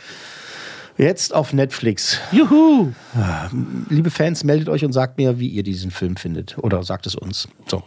[0.95, 2.19] Jetzt auf Netflix.
[2.31, 2.91] Juhu!
[3.89, 6.55] Liebe Fans, meldet euch und sagt mir, wie ihr diesen Film findet.
[6.59, 7.47] Oder sagt es uns.
[7.67, 7.81] So.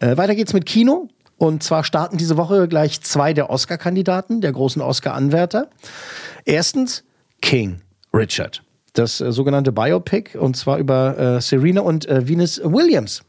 [0.00, 1.08] Äh, weiter geht's mit Kino.
[1.38, 5.68] Und zwar starten diese Woche gleich zwei der Oscar-Kandidaten, der großen Oscar-Anwärter.
[6.44, 7.04] Erstens
[7.40, 7.80] King
[8.12, 8.62] Richard.
[8.94, 10.36] Das äh, sogenannte Biopic.
[10.36, 13.22] Und zwar über äh, Serena und äh, Venus Williams.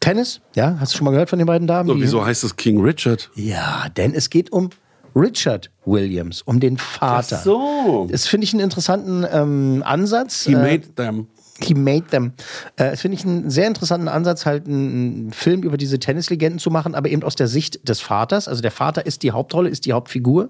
[0.00, 1.88] Tennis, ja, hast du schon mal gehört von den beiden Damen?
[1.88, 3.30] So, wieso heißt es King Richard?
[3.34, 4.70] ja, denn es geht um
[5.14, 7.36] Richard Williams, um den Vater.
[7.38, 8.06] Ach so.
[8.10, 10.44] Das finde ich einen interessanten ähm, Ansatz.
[10.44, 11.28] He Äh, made them.
[11.60, 12.32] He made them.
[12.76, 16.70] Äh, Das finde ich einen sehr interessanten Ansatz, halt einen, Film über diese Tennislegenden zu
[16.70, 18.48] machen, aber eben aus der Sicht des Vaters.
[18.48, 20.48] Also der Vater ist die Hauptrolle, ist die Hauptfigur.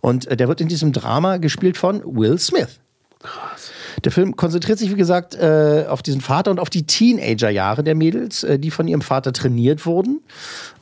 [0.00, 2.80] Und äh, der wird in diesem Drama gespielt von Will Smith.
[4.04, 7.96] Der Film konzentriert sich, wie gesagt, äh, auf diesen Vater und auf die Teenagerjahre der
[7.96, 10.20] Mädels, äh, die von ihrem Vater trainiert wurden.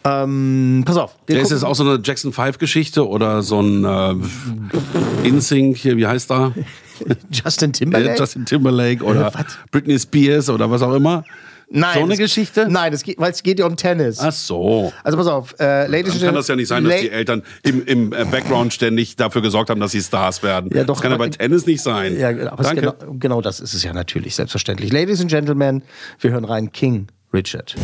[0.04, 1.16] Ähm, pass auf.
[1.28, 5.96] Der ist jetzt auch so eine Jackson 5 Geschichte oder so ein äh, InSync hier,
[5.96, 6.52] wie heißt da?
[7.30, 8.18] Justin Äh, Timberlake.
[8.18, 9.44] Justin Timberlake oder Was?
[9.70, 11.24] Britney Spears oder was auch immer.
[11.68, 12.68] Nein, so eine Geschichte?
[12.70, 14.20] Nein, das geht, weil es geht ja um Tennis.
[14.20, 14.92] Ach so.
[15.02, 17.84] Also pass auf, äh, Ladies Dann kann das ja nicht sein, dass die Eltern im,
[17.84, 20.70] im äh, Background ständig dafür gesorgt haben, dass sie Stars werden.
[20.72, 22.16] Ja, doch, das kann ja aber- bei Tennis nicht sein.
[22.20, 22.82] Ja, aber es Danke.
[22.82, 24.92] genau, genau das ist es ja natürlich, selbstverständlich.
[24.92, 25.82] Ladies and Gentlemen,
[26.20, 27.74] wir hören rein King Richard.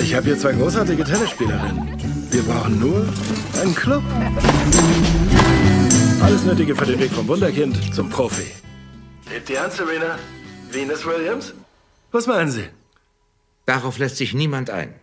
[0.00, 2.19] Ich habe hier zwei großartige Tennisspielerinnen.
[2.30, 3.08] Wir brauchen nur
[3.60, 4.04] einen Club.
[6.22, 8.46] Alles Nötige für den Weg vom Wunderkind zum Profi.
[9.28, 10.16] Hebt die Hand, Serena?
[10.70, 11.54] Venus Williams?
[12.12, 12.68] Was meinen Sie?
[13.66, 14.94] Darauf lässt sich niemand ein.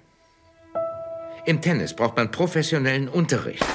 [1.46, 3.66] Im Tennis braucht man professionellen Unterricht.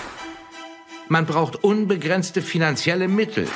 [1.08, 3.48] Man braucht unbegrenzte finanzielle Mittel.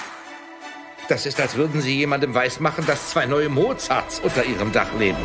[1.09, 5.19] Das ist, als würden Sie jemandem weismachen, dass zwei neue Mozarts unter Ihrem Dach leben.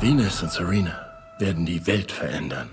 [0.00, 0.92] Venus und Serena
[1.38, 2.68] werden die Welt verändern.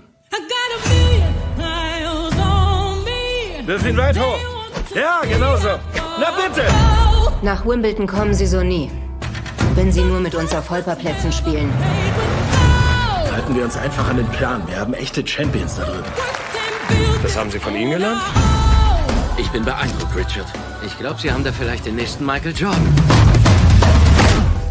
[3.64, 4.38] Wirf ihn weit hoch.
[4.94, 5.68] Ja, genau so.
[6.20, 6.66] Na bitte!
[7.40, 8.90] Nach Wimbledon kommen sie so nie.
[9.74, 11.72] Wenn sie nur mit uns auf Holperplätzen spielen.
[13.32, 14.62] Halten wir uns einfach an den Plan.
[14.68, 16.04] Wir haben echte Champions da drüben.
[17.22, 18.20] Das haben Sie von Ihnen gelernt?
[19.38, 20.46] Ich bin beeindruckt, Richard.
[20.84, 22.94] Ich glaube, Sie haben da vielleicht den nächsten Michael Jordan.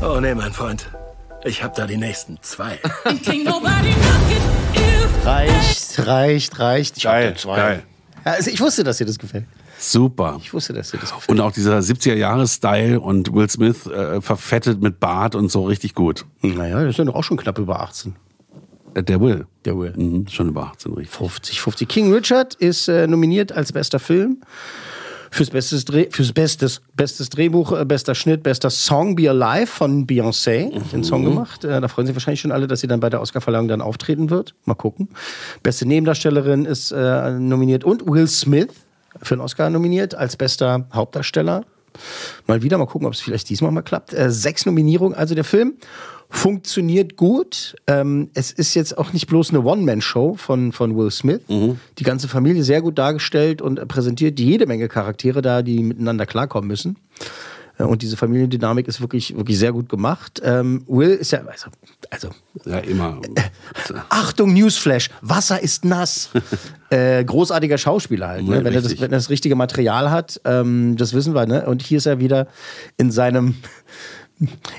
[0.04, 0.88] Oh nee, mein Freund.
[1.46, 2.80] Ich habe da die nächsten zwei.
[5.26, 6.98] Reicht, reicht, reicht.
[6.98, 7.56] Ich hab Geil, da zwei.
[7.58, 7.84] geil.
[8.24, 9.46] Also ich wusste, dass dir das gefällt.
[9.78, 10.38] Super.
[10.42, 11.30] Ich wusste, dass dir das gefällt.
[11.30, 16.26] Und auch dieser 70er-Jahre-Style und Will Smith äh, verfettet mit Bart und so richtig gut.
[16.42, 18.16] Naja, das ist ja doch auch schon knapp über 18.
[18.96, 19.46] Äh, Der Will.
[19.66, 19.94] Der Will.
[19.96, 21.16] Mhm, schon über 18, richtig.
[21.18, 21.88] 50, 50.
[21.90, 24.42] King Richard ist äh, nominiert als bester Film.
[25.34, 30.06] Fürs, bestes Dreh, fürs bestes, bestes Drehbuch, äh, bester Schnitt, bester Song Be Alive von
[30.06, 30.76] Beyoncé.
[30.76, 31.64] Hat Den Song gemacht.
[31.64, 34.30] Äh, da freuen sich wahrscheinlich schon alle, dass sie dann bei der Oscarverleihung dann auftreten
[34.30, 34.54] wird.
[34.66, 35.10] Mal gucken.
[35.64, 38.68] Beste Nebendarstellerin ist äh, nominiert und Will Smith
[39.24, 41.66] für den Oscar nominiert als bester Hauptdarsteller.
[42.46, 44.14] Mal wieder, mal gucken, ob es vielleicht diesmal mal klappt.
[44.14, 45.74] Äh, sechs Nominierungen, also der Film
[46.34, 47.76] funktioniert gut.
[47.86, 51.42] Ähm, es ist jetzt auch nicht bloß eine One-Man-Show von, von Will Smith.
[51.48, 56.26] Die ganze Familie sehr gut dargestellt und äh, präsentiert jede Menge Charaktere da, die miteinander
[56.26, 56.98] klarkommen müssen.
[57.78, 60.42] Äh, Und diese Familiendynamik ist wirklich, wirklich sehr gut gemacht.
[60.44, 61.68] Ähm, Will ist ja, also,
[62.10, 62.30] also
[62.66, 63.22] Ja, immer.
[64.10, 66.32] Achtung, Newsflash, Wasser ist nass.
[66.90, 68.64] äh, großartiger Schauspieler halt, ne?
[68.64, 71.46] Wenn, er das, wenn er das richtige Material hat, ähm, das wissen wir.
[71.46, 71.66] Ne?
[71.68, 72.48] Und hier ist er wieder
[72.98, 73.56] in seinem,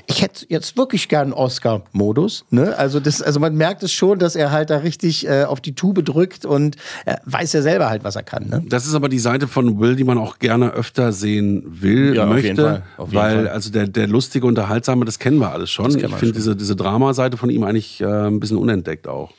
[0.05, 2.45] Ich hätte jetzt wirklich gern einen Oscar-Modus.
[2.51, 2.77] Ne?
[2.77, 5.73] Also, das, also man merkt es schon, dass er halt da richtig äh, auf die
[5.73, 8.47] Tube drückt und er weiß ja selber halt, was er kann.
[8.49, 8.63] Ne?
[8.67, 12.23] Das ist aber die Seite von Will, die man auch gerne öfter sehen will, Ja,
[12.25, 12.47] auf möchte.
[12.47, 13.47] jeden Fall, auf jeden weil Fall.
[13.49, 15.87] also der, der lustige, unterhaltsame, das kennen wir alles schon.
[15.97, 19.31] Ich finde diese, diese Drama-Seite von ihm eigentlich äh, ein bisschen unentdeckt auch.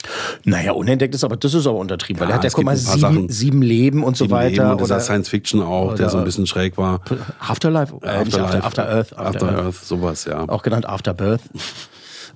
[0.44, 2.76] Naja, unentdeckt ist aber, das ist aber untertrieben, weil Ja, er hat ja, guck mal,
[2.76, 3.28] sieben, Sachen.
[3.28, 4.50] sieben Leben und so Sieben weiter.
[4.50, 7.00] Leben und dieser oder Science-Fiction auch, der so ein bisschen schräg war.
[7.38, 7.94] Afterlife?
[8.02, 9.18] Äh, nicht After, After Earth.
[9.18, 10.48] After, Earth, sowas, ja.
[10.48, 11.42] Auch genannt Afterbirth.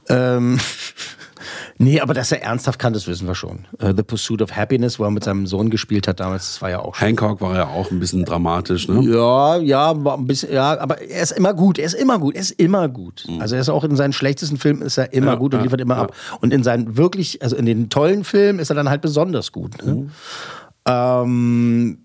[0.09, 0.59] ähm,
[1.79, 3.67] nee, aber dass er ernsthaft kann, das wissen wir schon.
[3.79, 6.71] Äh, The Pursuit of Happiness, wo er mit seinem Sohn gespielt hat damals, das war
[6.71, 7.09] ja auch schon.
[7.09, 9.01] Hancock war ja auch ein bisschen dramatisch, ne?
[9.03, 12.35] Ja, ja, war ein bisschen, ja, aber er ist immer gut, er ist immer gut,
[12.35, 13.27] er ist immer gut.
[13.39, 15.33] Also er ist auch in seinen schlechtesten Filmen ist er immer Mhm.
[15.33, 16.03] Ja, gut und ja, liefert immer ja.
[16.03, 16.15] ab.
[16.41, 19.83] Und in seinen wirklich, also in den tollen Filmen ist er dann halt besonders gut.
[19.85, 19.95] Ne?
[19.95, 20.11] Mhm.
[20.87, 21.99] Ähm,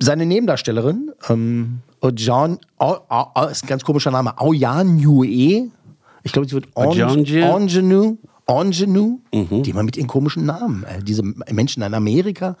[0.00, 5.70] seine Nebendarstellerin, ähm, Ojan, oh, oh, oh, ist ein ganz komischer Name, Aoyan Yue.
[6.22, 7.40] Ich glaube, sie wird Ojanjie?
[7.40, 8.18] Ingenue.
[8.46, 9.62] Ingenue, Mhm.
[9.62, 10.84] die immer mit ihren komischen Namen.
[10.84, 12.56] Äh, diese Menschen in Amerika.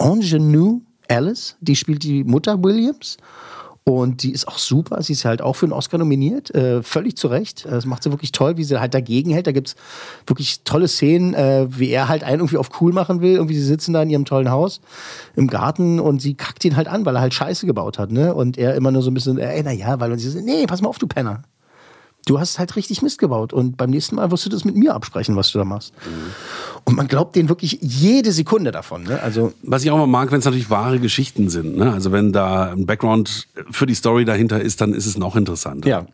[0.00, 3.16] Ingenue Alice, die spielt die Mutter Williams.
[3.84, 5.02] Und die ist auch super.
[5.02, 6.54] Sie ist halt auch für einen Oscar nominiert.
[6.54, 7.64] Äh, völlig zu Recht.
[7.64, 9.46] Äh, Das macht sie wirklich toll, wie sie halt dagegen hält.
[9.46, 9.76] Da gibt es
[10.26, 13.34] wirklich tolle Szenen, äh, wie er halt einen irgendwie auf cool machen will.
[13.34, 14.80] Irgendwie sie sitzen da in ihrem tollen Haus
[15.34, 18.12] im Garten und sie kackt ihn halt an, weil er halt Scheiße gebaut hat.
[18.12, 18.34] Ne?
[18.34, 20.82] Und er immer nur so ein bisschen, ey, naja, weil und sie so, nee, pass
[20.82, 21.42] mal auf, du Penner.
[22.26, 24.94] Du hast halt richtig Mist gebaut und beim nächsten Mal wirst du das mit mir
[24.94, 25.92] absprechen, was du da machst.
[26.84, 29.04] Und man glaubt denen wirklich jede Sekunde davon.
[29.04, 29.20] Ne?
[29.22, 31.76] Also Was ich auch mal mag, wenn es natürlich wahre Geschichten sind.
[31.76, 31.92] Ne?
[31.92, 35.88] Also wenn da ein Background für die Story dahinter ist, dann ist es noch interessanter.
[35.88, 36.06] Ja.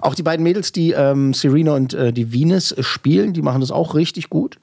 [0.00, 3.70] Auch die beiden Mädels, die ähm, Serena und äh, die Venus spielen, die machen das
[3.70, 4.58] auch richtig gut.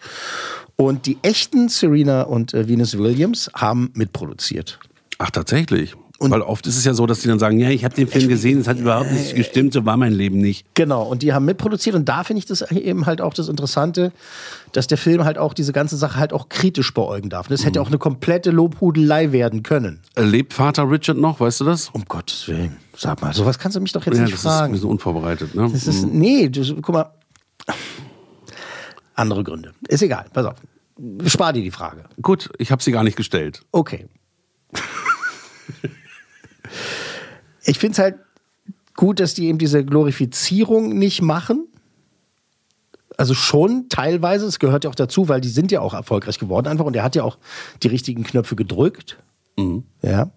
[0.75, 4.79] Und die echten Serena und äh, Venus Williams haben mitproduziert.
[5.19, 5.95] Ach, tatsächlich.
[6.29, 8.27] Weil oft ist es ja so, dass die dann sagen, ja, ich habe den Film
[8.27, 10.65] gesehen, es hat überhaupt nicht gestimmt, so war mein Leben nicht.
[10.75, 14.11] Genau, und die haben mitproduziert und da finde ich das eben halt auch das Interessante,
[14.71, 17.47] dass der Film halt auch diese ganze Sache halt auch kritisch beäugen darf.
[17.47, 19.99] Das hätte auch eine komplette Lobhudelei werden können.
[20.15, 21.89] Äh, Lebt Vater Richard noch, weißt du das?
[21.89, 22.77] Um Gottes Willen.
[22.95, 24.73] Sag mal, sowas kannst du mich doch jetzt ja, nicht das ist ein fragen.
[24.73, 25.55] bisschen unvorbereitet.
[25.55, 25.69] Ne?
[25.71, 26.19] Das ist, Mhm.
[26.19, 27.11] nee, du, guck mal.
[29.15, 29.73] Andere Gründe.
[29.87, 30.55] Ist egal, pass auf.
[31.25, 32.03] Spar dir die Frage.
[32.21, 33.61] Gut, ich habe sie gar nicht gestellt.
[33.71, 34.07] Okay.
[37.63, 38.15] ich finde es halt
[38.95, 41.67] gut, dass die eben diese Glorifizierung nicht machen.
[43.17, 46.67] Also schon teilweise, es gehört ja auch dazu, weil die sind ja auch erfolgreich geworden
[46.67, 47.37] einfach und er hat ja auch
[47.83, 49.17] die richtigen Knöpfe gedrückt.
[50.01, 50.31] Ja.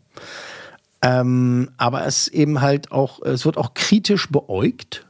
[1.02, 5.06] Ähm, aber es eben halt auch, es wird auch kritisch beäugt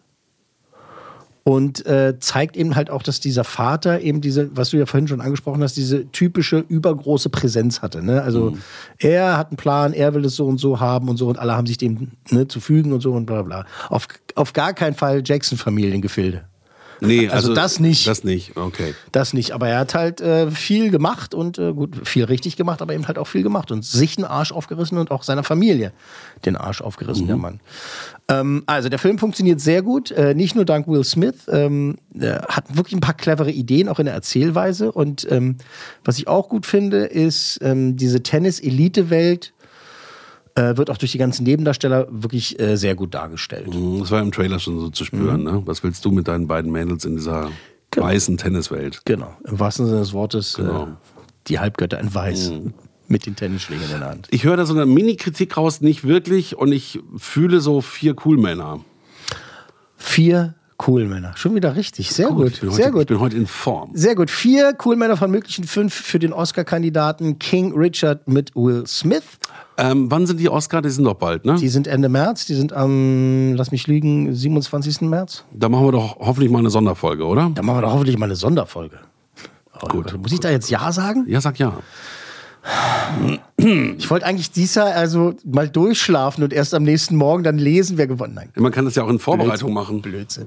[1.44, 5.06] und äh, zeigt eben halt auch, dass dieser Vater eben diese, was du ja vorhin
[5.06, 8.02] schon angesprochen hast, diese typische übergroße Präsenz hatte.
[8.02, 8.22] Ne?
[8.22, 8.56] Also
[8.98, 11.54] er hat einen Plan, er will es so und so haben und so und alle
[11.54, 13.66] haben sich dem ne, zu fügen und so und bla bla.
[13.90, 16.44] Auf, auf gar keinen Fall Jackson-Familiengefilde.
[17.06, 18.06] Nee, Also das nicht.
[18.06, 18.94] Das nicht, okay.
[19.12, 22.82] Das nicht, aber er hat halt äh, viel gemacht und äh, gut, viel richtig gemacht,
[22.82, 25.92] aber eben halt auch viel gemacht und sich einen Arsch aufgerissen und auch seiner Familie
[26.44, 27.60] den Arsch aufgerissen, der Mann.
[28.28, 32.46] Ähm, also der Film funktioniert sehr gut, äh, nicht nur dank Will Smith, ähm, er
[32.48, 35.56] hat wirklich ein paar clevere Ideen, auch in der Erzählweise und ähm,
[36.04, 39.53] was ich auch gut finde, ist ähm, diese Tennis-Elite-Welt
[40.56, 43.74] äh, wird auch durch die ganzen Nebendarsteller wirklich äh, sehr gut dargestellt.
[43.74, 45.40] Mhm, Das war im Trailer schon so zu spüren.
[45.40, 45.44] Mhm.
[45.50, 45.62] Ne?
[45.66, 47.50] Was willst du mit deinen beiden Mädels in dieser
[47.96, 49.02] weißen Tenniswelt?
[49.04, 50.84] Genau, im wahrsten Sinne des Wortes, Genau.
[50.84, 50.86] äh,
[51.48, 52.52] die Halbgötter in Weiß
[53.08, 54.28] mit den Tennisschlägern in der Hand.
[54.30, 58.80] Ich höre da so eine Mini-Kritik raus, nicht wirklich, und ich fühle so vier Cool-Männer.
[59.96, 61.32] Vier Coolmänner.
[61.36, 62.10] Schon wieder richtig.
[62.10, 62.54] Sehr gut.
[62.54, 63.06] Ich heute, Sehr ich gut.
[63.06, 63.90] bin heute in Form.
[63.94, 64.28] Sehr gut.
[64.30, 69.22] Vier Coolmänner von möglichen fünf für den Oscar-Kandidaten King Richard mit Will Smith.
[69.76, 70.82] Ähm, wann sind die Oscar?
[70.82, 71.56] Die sind doch bald, ne?
[71.56, 72.46] Die sind Ende März.
[72.46, 75.02] Die sind am, lass mich lügen, 27.
[75.02, 75.44] März.
[75.52, 77.50] Da machen wir doch hoffentlich mal eine Sonderfolge, oder?
[77.54, 78.98] Da machen wir doch hoffentlich mal eine Sonderfolge.
[79.88, 80.16] Gut.
[80.20, 81.24] Muss ich da jetzt Ja sagen?
[81.28, 81.74] Ja, sag ja.
[83.56, 87.96] Ich wollte eigentlich dies Jahr also mal durchschlafen und erst am nächsten Morgen dann lesen,
[87.98, 88.48] wer gewonnen hat.
[88.56, 90.02] Man kann das ja auch in Vorbereitung machen.
[90.02, 90.46] Blödsinn.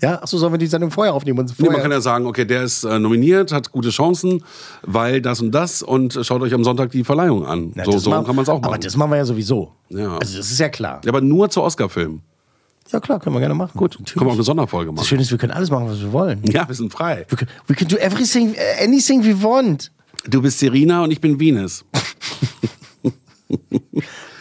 [0.00, 1.38] Ja, achso, sollen wir die Sendung vorher aufnehmen?
[1.40, 4.44] Und Nee, vorher man kann ja sagen, okay, der ist äh, nominiert, hat gute Chancen,
[4.82, 7.72] weil das und das und schaut euch am Sonntag die Verleihung an.
[7.74, 8.66] Na, so das so machen- kann man es auch machen.
[8.66, 9.72] Aber das machen wir ja sowieso.
[9.88, 10.16] ja.
[10.18, 11.00] Also das ist ja klar.
[11.04, 12.22] ja, aber nur zu Oscar-Filmen.
[12.92, 13.76] Ja klar, können wir gerne machen.
[13.76, 15.06] Gut, Können wir auch eine Sonderfolge Das machen.
[15.08, 16.40] Schöne ist, wir können alles machen, was wir wollen.
[16.44, 17.26] Ja, wir sind frei.
[17.28, 19.90] We can, we can do everything, anything we want.
[20.28, 21.84] Du bist Serena und ich bin Venus.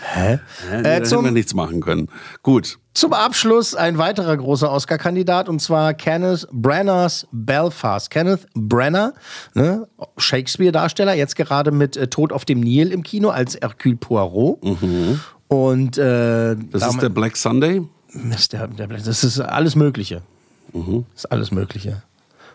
[0.01, 0.39] Hä?
[0.71, 2.07] Ja, Äh, da hätten zum- wir nichts machen können.
[2.41, 2.79] Gut.
[2.93, 8.09] Zum Abschluss ein weiterer großer Oscar-Kandidat und zwar Kenneth Branaghs Belfast.
[8.09, 9.13] Kenneth Branagh,
[9.53, 9.85] ne,
[10.17, 14.59] Shakespeare-Darsteller, jetzt gerade mit äh, Tod auf dem Nil im Kino als Hercule Poirot.
[15.49, 17.81] Und äh, Das ist der Black Sunday.
[18.13, 20.21] Mist, der, der, das ist alles Mögliche.
[20.71, 20.83] Das
[21.17, 22.01] ist alles Mögliche.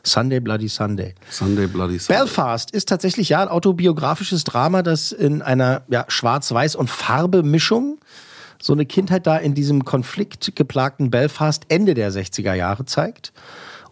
[0.02, 1.14] Sunday Bloody Sunday.
[1.28, 2.22] Sunday Bloody Sunday.
[2.22, 7.98] Belfast ist tatsächlich ja ein autobiografisches Drama, das in einer ja, Schwarz-Weiß- und Farbe-Mischung
[8.62, 13.32] so eine Kindheit da in diesem konfliktgeplagten Belfast Ende der 60er Jahre zeigt.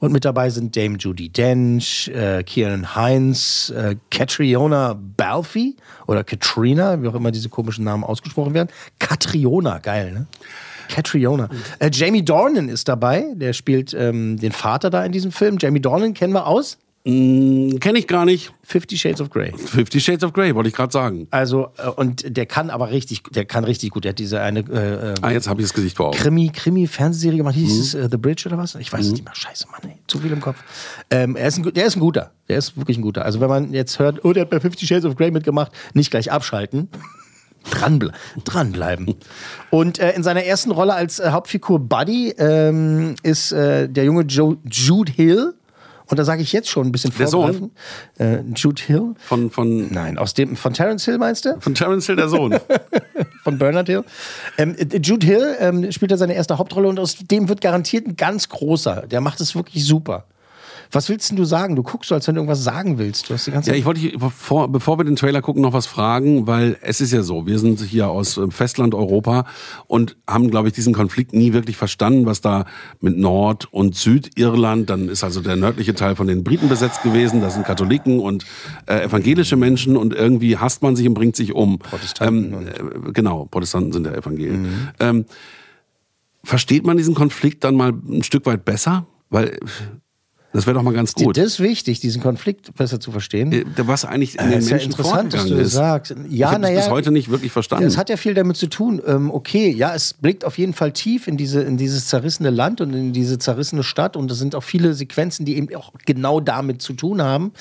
[0.01, 7.03] Und mit dabei sind Dame Judy Dench, äh, Kieran Hines, äh, Catriona Balfi oder Katrina,
[7.03, 8.69] wie auch immer diese komischen Namen ausgesprochen werden.
[9.01, 10.27] Catriona, geil, ne?
[10.89, 11.49] Catriona.
[11.79, 15.57] Äh, Jamie Dornan ist dabei, der spielt ähm, den Vater da in diesem Film.
[15.61, 16.79] Jamie Dornan kennen wir aus?
[17.05, 18.53] Mm, Kenne ich gar nicht.
[18.65, 19.53] Fifty Shades of Grey.
[19.57, 21.29] Fifty Shades of Grey, wollte ich gerade sagen.
[21.31, 24.05] Also, äh, und der kann aber richtig, der kann richtig gut.
[24.05, 26.19] Der hat diese eine äh, äh, Ah, jetzt habe ich das Gesicht vor Augen.
[26.19, 27.55] Krimi, Krimi-Fernsehserie gemacht.
[27.55, 27.81] Hieß Mhm.
[27.81, 28.75] es äh, The Bridge oder was?
[28.75, 29.35] Ich weiß es nicht mehr.
[29.35, 29.97] Scheiße, Mann, ey.
[30.09, 30.57] Zu viel im Kopf.
[31.11, 32.33] Ähm, er ist ein, der ist ein guter.
[32.49, 33.25] Der ist wirklich ein guter.
[33.25, 36.11] Also, wenn man jetzt hört, oh, der hat bei Fifty Shades of Grey mitgemacht, nicht
[36.11, 36.89] gleich abschalten.
[37.71, 38.13] Dranble
[38.45, 39.15] dranbleiben.
[39.71, 44.23] Und äh, in seiner ersten Rolle als äh, Hauptfigur Buddy ähm, ist äh, der junge
[44.23, 45.55] Joe, Jude Hill.
[46.11, 47.71] Und da sage ich jetzt schon ein bisschen Der Sohn?
[48.19, 49.15] Äh, Jude Hill.
[49.19, 51.61] Von, von, Nein, aus dem, von Terence Hill meinst du?
[51.61, 52.59] von Terence Hill, der Sohn.
[53.45, 54.05] von Bernard Hill.
[54.57, 58.07] Ähm, äh, Jude Hill ähm, spielt da seine erste Hauptrolle und aus dem wird garantiert
[58.07, 59.07] ein ganz großer.
[59.07, 60.25] Der macht es wirklich super.
[60.91, 61.77] Was willst denn du sagen?
[61.77, 63.29] Du guckst so, als wenn du irgendwas sagen willst.
[63.29, 65.73] Du hast die ganze Ja, ich wollte dich, bevor, bevor wir den Trailer gucken, noch
[65.73, 69.45] was fragen, weil es ist ja so, wir sind hier aus äh, Festland Europa
[69.87, 72.65] und haben, glaube ich, diesen Konflikt nie wirklich verstanden, was da
[73.01, 77.41] mit Nord- und Südirland, dann ist also der nördliche Teil von den Briten besetzt gewesen,
[77.41, 78.47] da sind Katholiken und
[78.87, 81.79] äh, evangelische Menschen und irgendwie hasst man sich und bringt sich um.
[81.79, 84.91] Protestanten Ähm, äh, genau, Protestanten sind ja Evangelien.
[85.01, 85.25] Ähm,
[86.45, 89.07] versteht man diesen Konflikt dann mal ein Stück weit besser?
[89.31, 89.59] Weil
[90.59, 91.37] das wäre doch mal ganz gut.
[91.37, 93.53] Das ist wichtig, diesen Konflikt besser zu verstehen.
[93.53, 95.73] Äh, was eigentlich in Äh, den ist ja Menschen interessant, dass du das ist.
[95.75, 96.15] sagst.
[96.29, 96.81] ich Ja, habe das naja.
[96.81, 97.85] bis heute nicht wirklich verstanden.
[97.87, 99.01] Es hat ja viel damit zu tun.
[99.07, 102.81] Ähm, okay, ja, es blickt auf jeden Fall tief in, diese, in dieses zerrissene Land
[102.81, 104.17] und in diese zerrissene Stadt.
[104.17, 107.53] Und es sind auch viele Sequenzen, die eben auch genau damit zu tun haben.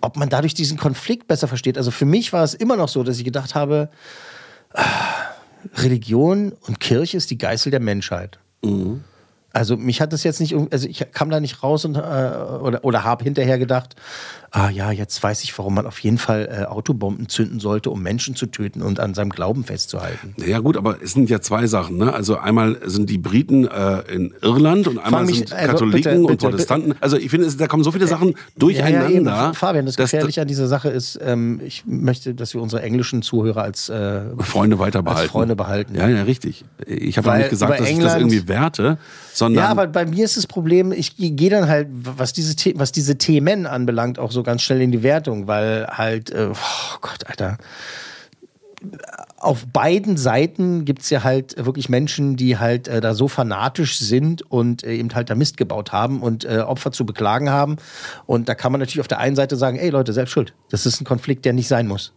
[0.00, 1.76] Ob man dadurch diesen Konflikt besser versteht.
[1.76, 3.88] Also für mich war es immer noch so, dass ich gedacht habe,
[4.72, 4.84] ah,
[5.78, 8.38] Religion und Kirche ist die Geißel der Menschheit.
[8.62, 9.02] Mhm.
[9.56, 12.84] Also mich hat das jetzt nicht, also ich kam da nicht raus und, äh, oder,
[12.84, 13.96] oder habe hinterher gedacht,
[14.50, 18.02] ah ja, jetzt weiß ich, warum man auf jeden Fall äh, Autobomben zünden sollte, um
[18.02, 20.34] Menschen zu töten und an seinem Glauben festzuhalten.
[20.44, 21.96] Ja gut, aber es sind ja zwei Sachen.
[21.98, 22.12] Ne?
[22.12, 26.18] Also einmal sind die Briten äh, in Irland und einmal mich- sind also Katholiken bitte,
[26.20, 26.94] und bitte, Protestanten.
[27.00, 29.08] Also ich finde, es, da kommen so viele Sachen durcheinander.
[29.08, 29.54] Ja, ja, eben.
[29.54, 33.62] Fabian, das Gefährliche an dieser Sache ist, ähm, ich möchte, dass wir unsere englischen Zuhörer
[33.62, 35.22] als, äh, Freunde weiter behalten.
[35.22, 35.94] als Freunde behalten.
[35.94, 36.64] Ja, ja, richtig.
[36.86, 38.98] Ich habe Weil nicht gesagt, dass ich das England- irgendwie werte,
[39.34, 42.92] sondern Ja, aber bei mir ist das Problem, ich gehe dann halt, was diese, was
[42.92, 47.26] diese Themen anbelangt, auch so ganz schnell in die Wertung, weil halt, äh, oh Gott,
[47.26, 47.58] Alter.
[49.36, 53.98] Auf beiden Seiten gibt es ja halt wirklich Menschen, die halt äh, da so fanatisch
[53.98, 57.76] sind und äh, eben halt da Mist gebaut haben und äh, Opfer zu beklagen haben.
[58.26, 60.54] Und da kann man natürlich auf der einen Seite sagen, ey Leute, selbst schuld.
[60.70, 62.12] Das ist ein Konflikt, der nicht sein muss.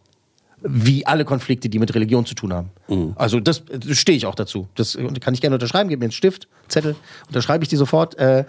[0.62, 2.69] Wie alle Konflikte, die mit Religion zu tun haben.
[3.15, 4.67] Also das, das stehe ich auch dazu.
[4.76, 5.89] Das äh, kann ich gerne unterschreiben.
[5.89, 6.95] Gib mir einen Stift, Zettel,
[7.28, 8.17] unterschreibe ich die sofort.
[8.17, 8.45] Äh,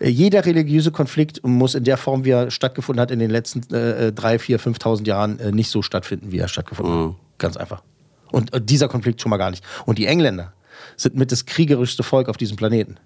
[0.00, 4.12] jeder religiöse Konflikt muss in der Form, wie er stattgefunden hat in den letzten äh,
[4.12, 7.14] drei, vier, 5.000 Jahren, äh, nicht so stattfinden, wie er stattgefunden hat.
[7.38, 7.82] Ganz einfach.
[8.30, 9.64] Und äh, dieser Konflikt schon mal gar nicht.
[9.86, 10.52] Und die Engländer
[10.96, 12.96] sind mit das kriegerischste Volk auf diesem Planeten.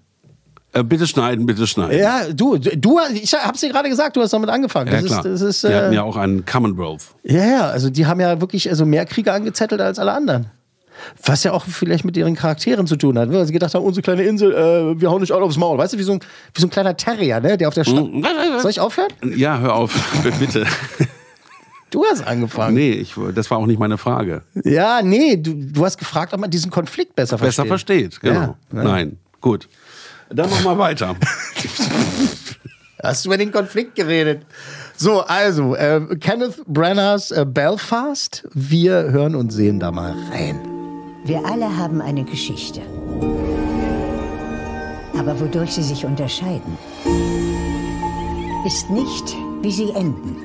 [0.79, 1.97] Äh, bitte schneiden, bitte schneiden.
[1.97, 4.91] Ja, du, du, ich hab's dir gerade gesagt, du hast damit angefangen.
[4.91, 5.25] Ja, das klar.
[5.25, 7.03] ist, das ist, Wir hatten äh, ja auch einen Commonwealth.
[7.23, 10.47] ja, ja, also die haben ja wirklich also mehr Kriege angezettelt als alle anderen.
[11.23, 14.01] Was ja auch vielleicht mit ihren Charakteren zu tun hat, weil sie gedacht haben, unsere
[14.01, 15.77] kleine Insel, äh, wir hauen nicht alle aufs Maul.
[15.77, 16.19] Weißt du, wie so ein,
[16.53, 18.07] wie so ein kleiner Terrier, ne, der auf der Stadt.
[18.61, 19.09] Soll ich aufhören?
[19.35, 19.93] Ja, hör auf,
[20.39, 20.65] bitte.
[21.89, 22.73] Du hast angefangen.
[22.73, 24.41] Nee, ich, das war auch nicht meine Frage.
[24.65, 27.63] Ja, nee, du, du hast gefragt, ob man diesen Konflikt besser versteht.
[27.63, 28.39] Besser versteht, genau.
[28.39, 28.83] Ja, ne?
[28.83, 29.69] Nein, gut.
[30.29, 31.15] Dann machen wir weiter.
[33.03, 34.45] Hast du über den Konflikt geredet?
[34.95, 38.47] So, also, äh, Kenneth Branaghs äh, Belfast.
[38.53, 40.59] Wir hören und sehen da mal rein.
[41.23, 42.81] Wir alle haben eine Geschichte.
[45.17, 46.77] Aber wodurch sie sich unterscheiden,
[48.65, 50.37] ist nicht, wie sie enden,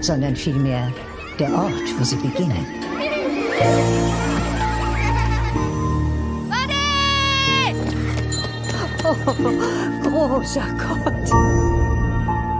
[0.00, 0.92] sondern vielmehr
[1.38, 2.66] der Ort, wo sie beginnen.
[9.04, 9.14] Oh,
[10.02, 11.30] großer Gott.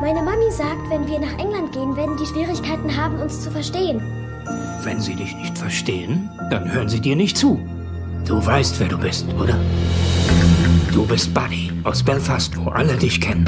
[0.02, 4.02] Meine Mami sagt, wenn wir nach England gehen, werden die Schwierigkeiten haben, uns zu verstehen.
[4.83, 7.59] Wenn sie dich nicht verstehen, dann hören sie dir nicht zu.
[8.26, 9.59] Du weißt, wer du bist, oder?
[10.92, 13.47] Du bist Buddy aus Belfast, wo alle dich kennen.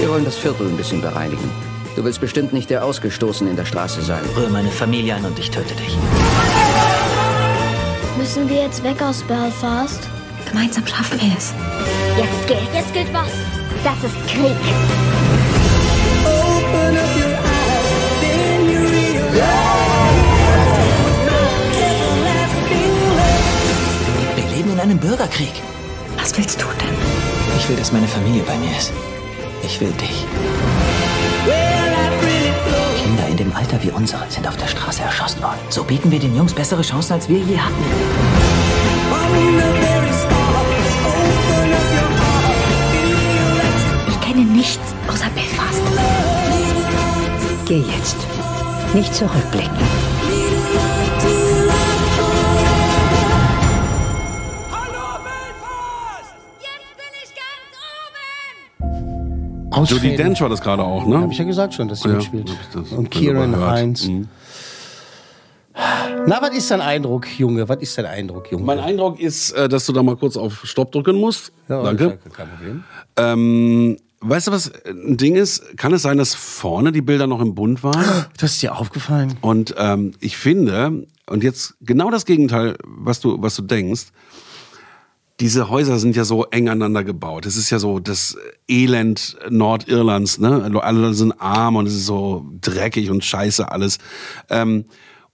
[0.00, 1.48] Wir wollen das Viertel ein bisschen bereinigen.
[1.94, 4.22] Du willst bestimmt nicht der Ausgestoßen in der Straße sein.
[4.36, 5.96] Rühr meine Familie an und ich töte dich.
[8.16, 10.08] Müssen wir jetzt weg aus Belfast?
[10.48, 11.52] Gemeinsam schaffen wir es.
[12.16, 12.72] Jetzt gilt.
[12.72, 13.28] Jetzt gilt was?
[13.82, 14.54] Das ist Krieg.
[24.36, 25.52] Wir leben in einem Bürgerkrieg.
[26.16, 26.94] Was willst du denn?
[27.58, 28.92] Ich will, dass meine Familie bei mir ist.
[29.64, 30.24] Ich will dich.
[33.54, 35.58] Alter wie unsere sind auf der Straße erschossen worden.
[35.70, 37.84] So bieten wir den Jungs bessere Chancen, als wir je hatten.
[44.08, 45.82] Ich kenne nichts außer Belfast.
[47.66, 48.16] Geh jetzt.
[48.94, 50.13] Nicht zurückblicken.
[59.76, 60.16] Judy Ausfäden.
[60.16, 61.18] Dench war das gerade auch, ne?
[61.20, 62.50] Habe ich ja gesagt schon, dass sie Ja, mitspielt.
[62.74, 63.56] hab Und Kieran.
[63.60, 64.06] Heinz.
[64.06, 64.28] Mhm.
[66.26, 67.68] Na, was ist dein Eindruck, Junge?
[67.68, 68.64] Was ist dein Eindruck, Junge?
[68.64, 71.52] Mein Eindruck ist, äh, dass du da mal kurz auf Stopp drücken musst.
[71.68, 72.18] Ja, Danke.
[72.32, 72.84] Kein Problem.
[73.16, 75.76] Ähm, weißt du, was ein Ding ist?
[75.76, 78.04] Kann es sein, dass vorne die Bilder noch im Bund waren?
[78.38, 79.34] Das ist dir aufgefallen.
[79.40, 84.06] Und ähm, ich finde, und jetzt genau das Gegenteil, was du, was du denkst,
[85.40, 87.44] diese Häuser sind ja so eng aneinander gebaut.
[87.46, 88.36] Es ist ja so das
[88.68, 90.70] Elend Nordirlands, ne?
[90.82, 93.98] Alle sind arm und es ist so dreckig und scheiße alles.
[94.48, 94.84] Ähm,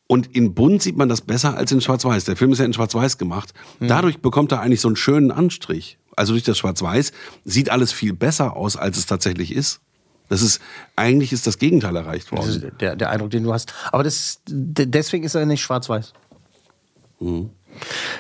[0.07, 2.25] und in Bunt sieht man das besser als in Schwarz-Weiß.
[2.25, 3.53] Der Film ist ja in Schwarz-Weiß gemacht.
[3.79, 5.99] Dadurch bekommt er eigentlich so einen schönen Anstrich.
[6.17, 7.13] Also durch das Schwarz-Weiß
[7.45, 9.81] sieht alles viel besser aus, als es tatsächlich ist.
[10.29, 10.61] Das ist,
[10.97, 12.51] eigentlich ist das Gegenteil erreicht Das worden.
[12.71, 13.73] ist der, der Eindruck, den du hast.
[13.93, 16.13] Aber das, deswegen ist er nicht schwarz-weiß.
[17.21, 17.51] Mhm.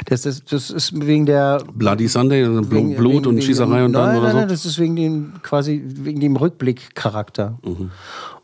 [0.07, 1.63] Das, das, das ist wegen der.
[1.73, 4.39] Bloody Sunday, also wegen- Blut wegen- und wegen- Schießerei und nein, dann oder nein, so.
[4.39, 7.59] Nein, das ist wegen dem quasi wegen dem Rückblickcharakter.
[7.65, 7.91] Mhm.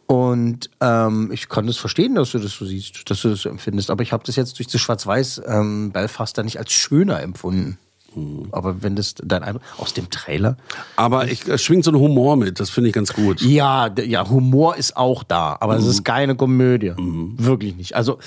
[0.07, 3.49] Und ähm, ich kann das verstehen, dass du das so siehst, dass du das so
[3.49, 3.91] empfindest.
[3.91, 7.77] Aber ich habe das jetzt durch das Schwarz-Weiß ähm, Belfast da nicht als schöner empfunden.
[8.15, 8.47] Mhm.
[8.53, 10.57] Aber wenn das dein Eindruck aus dem Trailer.
[10.95, 13.41] Aber ich, es schwingt so ein Humor mit, das finde ich ganz gut.
[13.43, 15.91] Ja, ja, Humor ist auch da, aber es Mhm.
[15.91, 16.93] ist keine Komödie.
[16.97, 17.97] Wirklich nicht.
[17.97, 18.19] Also,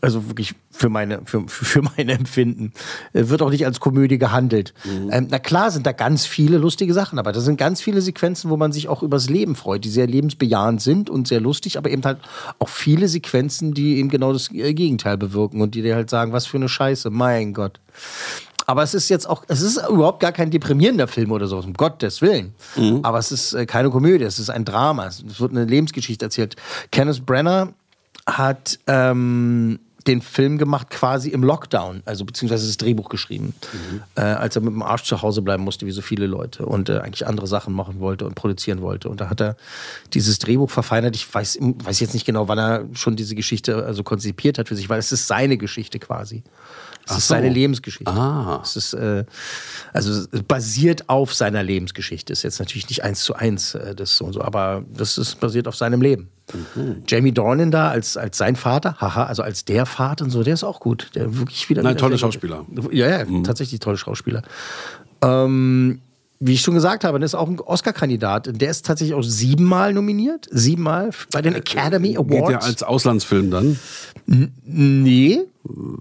[0.00, 2.72] also wirklich für meine, für, für mein Empfinden.
[3.12, 4.74] Äh, Wird auch nicht als Komödie gehandelt.
[4.84, 5.10] Mhm.
[5.12, 8.50] Ähm, na klar sind da ganz viele lustige Sachen, aber da sind ganz viele Sequenzen,
[8.50, 11.90] wo man sich auch übers Leben freut, die sehr lebensbejahend sind und sehr lustig, aber
[11.90, 12.18] eben halt
[12.58, 16.32] auch viele Sequenzen, die eben genau das äh, Gegenteil bewirken und die dir halt sagen,
[16.32, 17.80] was für eine Scheiße, mein Gott.
[18.66, 21.74] Aber es ist jetzt auch, es ist überhaupt gar kein deprimierender Film oder so, um
[21.74, 22.54] Gottes Willen.
[23.02, 25.06] Aber es ist äh, keine Komödie, es ist ein Drama.
[25.06, 26.56] Es wird eine Lebensgeschichte erzählt.
[26.90, 27.74] Kenneth Brenner
[28.26, 33.54] hat ähm, den Film gemacht quasi im Lockdown, also beziehungsweise das Drehbuch geschrieben,
[34.16, 36.88] äh, als er mit dem Arsch zu Hause bleiben musste, wie so viele Leute und
[36.88, 39.08] äh, eigentlich andere Sachen machen wollte und produzieren wollte.
[39.08, 39.56] Und da hat er
[40.12, 41.16] dieses Drehbuch verfeinert.
[41.16, 44.76] Ich weiß, weiß jetzt nicht genau, wann er schon diese Geschichte also konzipiert hat für
[44.76, 46.42] sich, weil es ist seine Geschichte quasi.
[47.06, 47.34] Es Ach ist so.
[47.34, 48.10] seine Lebensgeschichte.
[48.10, 48.60] Ah.
[48.62, 49.24] Es ist äh,
[49.92, 52.32] also es basiert auf seiner Lebensgeschichte.
[52.32, 55.38] Ist jetzt natürlich nicht eins zu eins äh, das so und so, aber das ist
[55.40, 56.30] basiert auf seinem Leben.
[56.52, 57.02] Mhm.
[57.06, 60.54] Jamie Dornan da als, als sein Vater, haha, also als der Vater und so, der
[60.54, 61.10] ist auch gut.
[61.14, 61.82] Der wirklich wieder.
[61.82, 62.18] Nein, tolle.
[62.18, 62.64] Schauspieler.
[62.90, 64.42] Ja, ja, tatsächlich tolle Schauspieler.
[65.22, 66.00] Ähm,
[66.46, 68.60] wie ich schon gesagt habe, der ist auch ein Oscar-Kandidat.
[68.60, 70.46] Der ist tatsächlich auch siebenmal nominiert.
[70.50, 72.30] Siebenmal bei den Academy Awards.
[72.32, 73.78] Äh, Geht ja als Auslandsfilm dann.
[74.26, 75.40] Nee.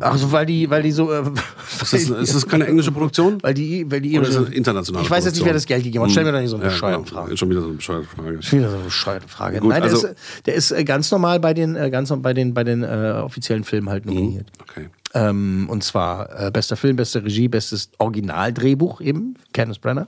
[0.01, 1.09] Also weil die, weil die so.
[1.13, 1.21] Äh,
[1.81, 3.41] Ist das, ist das keine englische Produktion?
[3.41, 5.83] Weil die, weil die Oder ist das internationale Ich weiß jetzt nicht, wer das Geld
[5.83, 6.11] gegeben hat.
[6.11, 7.05] Stell mir doch nicht so eine Ja, bescheuerte.
[7.05, 7.37] Frage.
[7.37, 8.41] Schon wieder so eine bescheuerte Frage.
[8.43, 9.59] Schon wieder so eine bescheuerte Frage.
[9.59, 10.15] Gut, Nein, der, also- ist,
[10.45, 13.63] der ist äh, ganz normal bei den, äh, ganz bei den, bei den äh, offiziellen
[13.63, 14.47] Filmen halt nominiert.
[14.61, 14.89] Okay.
[15.15, 20.07] Ähm, und zwar äh, bester Film, beste Regie, bestes Originaldrehbuch eben, Kenneth Brenner,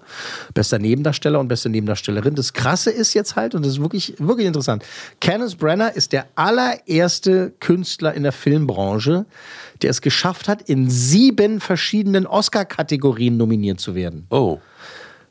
[0.53, 2.33] bester Nebendarsteller und beste Nebendarstellerin.
[2.33, 4.83] Das Krasse ist jetzt halt, und das ist wirklich, wirklich interessant,
[5.19, 9.25] Kenneth Brenner ist der allererste Künstler in der Filmbranche,
[9.81, 14.25] der es geschafft hat, in sieben verschiedenen Oscar-Kategorien nominiert zu werden.
[14.29, 14.59] Oh.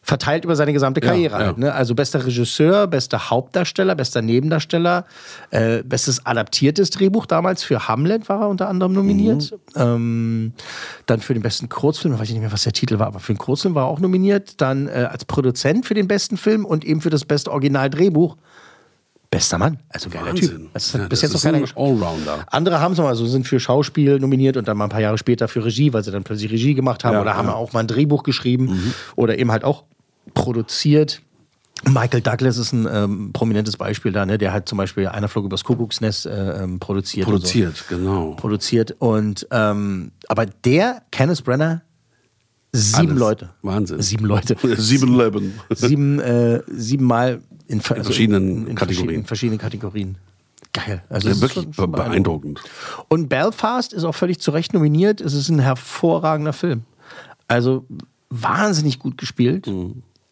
[0.06, 1.46] Verteilt über seine gesamte Ja, Karriere ja.
[1.46, 1.58] halt.
[1.58, 1.72] Ne?
[1.72, 5.06] Also bester Regisseur, bester Hauptdarsteller, bester Nebendarsteller,
[5.50, 9.52] äh, bestes adaptiertes Drehbuch damals für Hamlet war er unter anderem nominiert.
[9.74, 9.80] Mhm.
[9.80, 10.52] Ähm,
[11.06, 13.32] dann für den besten Kurzfilm, weiß ich nicht mehr, was der Titel war, aber für
[13.32, 14.60] den Kurzfilm war er auch nominiert.
[14.60, 18.36] Dann äh, als Produzent für den besten Film und eben für das beste Originaldrehbuch.
[19.30, 20.48] Bester Mann, also geiler Wahnsinn.
[20.48, 20.72] Typ.
[20.74, 21.76] Das Ja, bis das jetzt noch ist keiner ein.
[21.76, 22.44] Allrounder.
[22.52, 25.18] Andere haben es mal so, sind für Schauspiel nominiert und dann mal ein paar Jahre
[25.18, 27.52] später für Regie, weil sie dann plötzlich Regie gemacht haben Ja, oder haben ja.
[27.54, 27.58] Mhm.
[27.58, 29.84] auch mal ein Drehbuch geschrieben oder eben halt auch
[30.32, 31.20] produziert.
[31.86, 34.38] Michael Douglas ist ein ähm, prominentes Beispiel da, ne?
[34.38, 37.26] der hat zum Beispiel Einer flog übers Kuckucksnest äh, ähm, produziert.
[37.26, 38.30] Produziert, genau.
[38.30, 38.36] So.
[38.36, 41.82] Produziert und ähm, aber der, Kenneth Brenner,
[42.72, 43.18] sieben Alles.
[43.18, 43.50] Leute.
[43.60, 44.00] Wahnsinn.
[44.00, 44.56] Sieben Leute.
[44.80, 45.60] Sieben Leben.
[45.74, 49.24] sieben, äh, siebenmal in, ver- In verschiedenen in Kategorien.
[49.24, 50.18] verschiedenen- verschiedenen Kategorien.
[50.72, 51.04] Geil.
[51.10, 52.60] Also Ja, wirklich schon- schon beeindruckend.
[53.08, 55.20] Und Belfast ist auch völlig zu Recht nominiert.
[55.20, 56.82] Es ist ein hervorragender Film.
[57.46, 57.84] Also
[58.30, 59.68] wahnsinnig gut gespielt.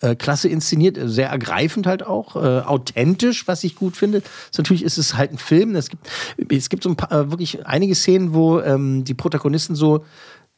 [0.02, 4.18] Äh, klasse inszeniert, äh, sehr ergreifend halt auch, äh, authentisch, was ich gut finde.
[4.50, 5.76] Ist natürlich ist es halt ein Film.
[5.76, 6.06] Es gibt,
[6.50, 10.04] es gibt so ein paar, äh, wirklich einige Szenen, wo ähm, die Protagonisten so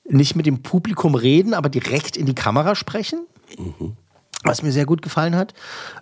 [0.09, 3.20] nicht mit dem Publikum reden, aber direkt in die Kamera sprechen
[4.47, 5.55] was mir sehr gut gefallen hat.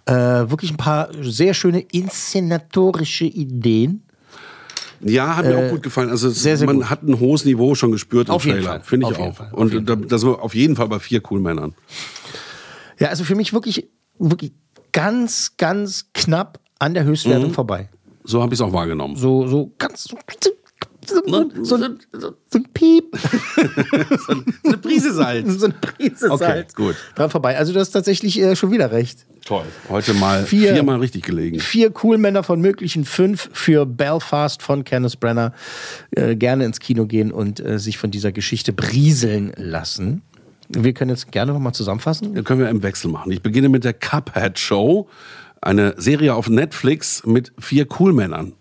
[0.07, 4.03] Äh, wirklich ein paar sehr schöne inszenatorische Ideen.
[5.01, 6.11] Ja, hat mir Äh, auch gut gefallen.
[6.11, 6.91] Also sehr, sehr man gut.
[6.91, 8.81] hat ein hohes Niveau schon gespürt im Auf jeden Trailer.
[8.81, 9.53] Finde ich Auf auch.
[9.53, 11.75] Und da, das war auf jeden Fall bei vier cool Männern.
[13.03, 13.89] Ja, also für mich wirklich,
[14.19, 14.53] wirklich
[14.93, 17.55] ganz, ganz knapp an der Höchstwertung Mhm.
[17.55, 17.89] vorbei.
[18.25, 19.17] So habe ich es auch wahrgenommen.
[19.17, 20.17] So, so ganz so,
[21.05, 23.07] so, so, so, ein- so ein Piep.
[24.65, 25.53] Eine Prise Salz.
[25.59, 26.75] so eine Prise Okay, Salz.
[26.75, 26.95] gut.
[27.17, 27.57] Dran vorbei.
[27.59, 29.27] Also du hast tatsächlich äh, schon wieder recht.
[29.45, 29.65] Toll.
[29.89, 30.73] Heute mal Vier.
[30.75, 31.59] viermal richtig gelegen.
[31.59, 35.53] Vier cool Männer von möglichen fünf für Belfast von Kenneth Brenner.
[36.13, 40.23] Äh, gerne ins Kino gehen und äh, sich von dieser Geschichte brieseln lassen.
[40.69, 42.35] Wir können jetzt gerne nochmal zusammenfassen.
[42.35, 43.33] Dann können wir im Wechsel machen.
[43.33, 45.09] Ich beginne mit der Cuphead Show.
[45.61, 48.53] Eine Serie auf Netflix mit vier Coolmännern.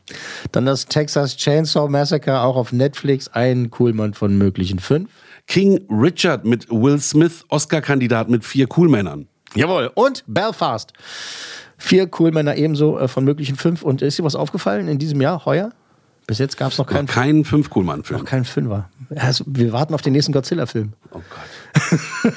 [0.51, 3.27] Dann das Texas Chainsaw Massacre auch auf Netflix.
[3.27, 5.09] Ein Coolmann von möglichen fünf.
[5.47, 9.27] King Richard mit Will Smith, Oscar-Kandidat mit vier Coolmännern.
[9.55, 9.91] Jawohl.
[9.95, 10.93] Und Belfast.
[11.77, 13.81] Vier Coolmänner ebenso äh, von möglichen fünf.
[13.81, 15.71] Und ist dir was aufgefallen in diesem Jahr, heuer?
[16.31, 18.21] Bis jetzt gab es noch keinen, Noch kein fünf Coolmann-Film.
[18.21, 18.89] noch keinen Fünfer.
[19.17, 20.93] Also, wir warten auf den nächsten Godzilla-Film.
[21.11, 21.91] Oh Gott.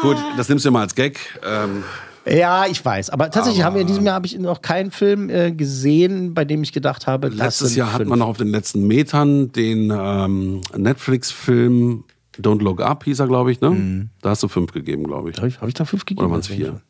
[0.00, 1.20] Gut, das nimmst du mal als Gag.
[1.44, 1.84] Ähm,
[2.24, 3.10] Ja, ich weiß.
[3.10, 6.32] Aber tatsächlich Aber- haben wir in diesem Jahr habe ich noch keinen Film äh, gesehen,
[6.32, 9.92] bei dem ich gedacht habe, letztes Jahr hat man noch auf den letzten Metern den
[9.94, 12.04] ähm, Netflix-Film
[12.40, 13.60] Don't Look Up, hieß er, glaube ich.
[13.60, 14.08] Ne?
[14.22, 15.36] Da hast du fünf gegeben, glaube ich.
[15.36, 16.24] Habe ich, hab ich da fünf gegeben?
[16.24, 16.80] Oder waren es vier?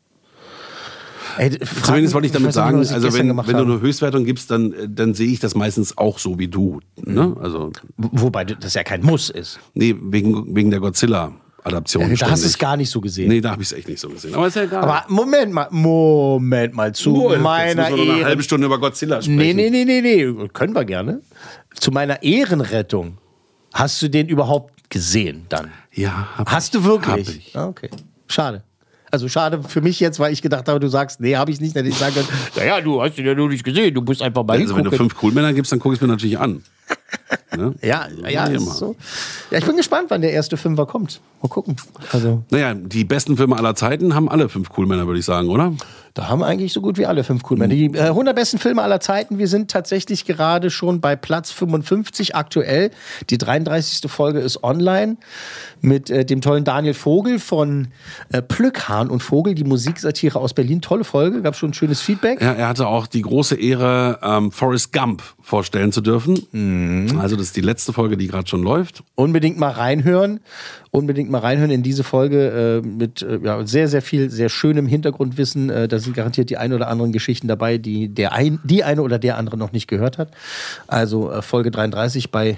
[1.37, 3.81] Ey, frag Zumindest wollte ich damit nicht mehr, sagen, ich also wenn, wenn du eine
[3.81, 6.79] Höchstwertung gibst, dann, äh, dann sehe ich das meistens auch so wie du.
[7.03, 7.35] Ne?
[7.41, 9.59] Also, Wobei das ja kein Muss ist.
[9.73, 12.03] nee, wegen, wegen der Godzilla-Adaption.
[12.03, 12.45] Ja, da hast du ständig.
[12.45, 13.29] es gar nicht so gesehen.
[13.29, 14.33] Nee, da habe ich es echt nicht so gesehen.
[14.35, 14.83] Aber ist ja egal.
[14.83, 18.67] Aber Moment mal, Moment mal, zu Nur, jetzt meiner müssen wir noch eine halbe Stunde
[18.67, 19.37] über Godzilla sprechen.
[19.37, 21.21] Nee, nee, nee, nee, nee, können wir gerne.
[21.75, 23.17] Zu meiner Ehrenrettung.
[23.73, 25.71] Hast du den überhaupt gesehen dann?
[25.93, 26.81] Ja, hab Hast ich.
[26.81, 27.27] du wirklich?
[27.27, 27.55] Hab ich.
[27.55, 27.89] Ah, okay.
[28.27, 28.63] Schade.
[29.11, 31.75] Also schade für mich jetzt, weil ich gedacht habe, du sagst, nee, habe ich nicht.
[31.75, 34.21] Dann hätte ich sagen können, naja, du hast ihn ja nur nicht gesehen, du musst
[34.21, 36.63] einfach mal Also wenn du fünf Coolmänner gibst, dann gucke ich es mir natürlich an.
[37.55, 37.75] Ne?
[37.81, 38.71] Ja, ja, Wie ist immer.
[38.73, 38.95] so.
[39.51, 41.19] Ja, ich bin gespannt, wann der erste Fünfer kommt.
[41.41, 41.75] Mal gucken.
[42.13, 45.73] Also, Naja, die besten Filme aller Zeiten haben alle fünf Coolmänner, würde ich sagen, oder?
[46.13, 47.73] Da haben eigentlich so gut wie alle fünf Coolmänner.
[47.73, 52.35] Die äh, 100 besten Filme aller Zeiten, wir sind tatsächlich gerade schon bei Platz 55
[52.35, 52.91] aktuell.
[53.29, 54.11] Die 33.
[54.11, 55.17] Folge ist online
[55.79, 57.87] mit äh, dem tollen Daniel Vogel von
[58.31, 60.81] äh, Plückhahn und Vogel, die Musiksatire aus Berlin.
[60.81, 62.41] Tolle Folge, gab schon ein schönes Feedback.
[62.41, 66.45] Ja, er hatte auch die große Ehre, ähm, Forrest Gump vorstellen zu dürfen.
[66.51, 67.19] Mhm.
[67.19, 69.03] Also das ist die letzte Folge, die gerade schon läuft.
[69.15, 70.41] Unbedingt mal reinhören.
[70.91, 74.87] Unbedingt mal reinhören in diese Folge äh, mit äh, ja, sehr, sehr viel, sehr schönem
[74.87, 75.69] Hintergrundwissen.
[75.69, 79.01] Äh, da sind garantiert die ein oder anderen Geschichten dabei, die der ein, die eine
[79.01, 80.31] oder der andere noch nicht gehört hat.
[80.87, 82.57] Also äh, Folge 33 bei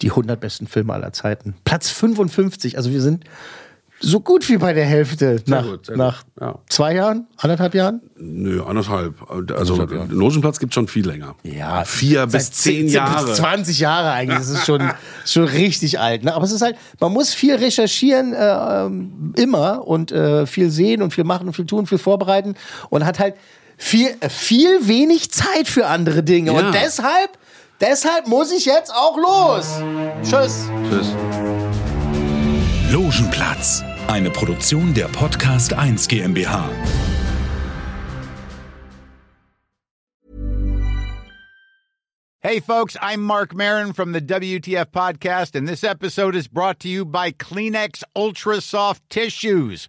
[0.00, 1.54] die 100 besten Filme aller Zeiten.
[1.64, 2.76] Platz 55.
[2.76, 3.24] Also wir sind
[4.02, 6.58] so gut wie bei der Hälfte nach, gut, sehr nach gut, ja.
[6.68, 8.00] zwei Jahren, anderthalb Jahren.
[8.16, 9.14] Nö, anderthalb.
[9.30, 10.12] Also Anderthalb Jahre.
[10.12, 11.34] Logenplatz gibt schon viel länger.
[11.42, 13.26] Ja, Vier bis seit zehn Jahre.
[13.26, 14.38] Bis 20 Jahre eigentlich.
[14.38, 14.90] Das ist schon,
[15.24, 16.24] schon richtig alt.
[16.24, 16.34] Ne?
[16.34, 21.02] Aber es ist halt, man muss viel recherchieren, äh, ähm, immer und äh, viel sehen
[21.02, 22.54] und viel machen und viel tun, viel vorbereiten
[22.90, 23.34] und hat halt
[23.76, 26.52] viel, äh, viel wenig Zeit für andere Dinge.
[26.52, 26.58] Ja.
[26.58, 27.38] Und deshalb,
[27.80, 29.80] deshalb muss ich jetzt auch los.
[30.22, 30.68] Tschüss.
[30.88, 31.14] Tschüss.
[32.92, 33.82] Logenplatz,
[34.12, 36.68] eine Produktion der Podcast 1 GmbH.
[42.40, 46.90] Hey, folks, I'm Mark Marin from the WTF Podcast, and this episode is brought to
[46.90, 49.88] you by Kleenex Ultra Soft Tissues,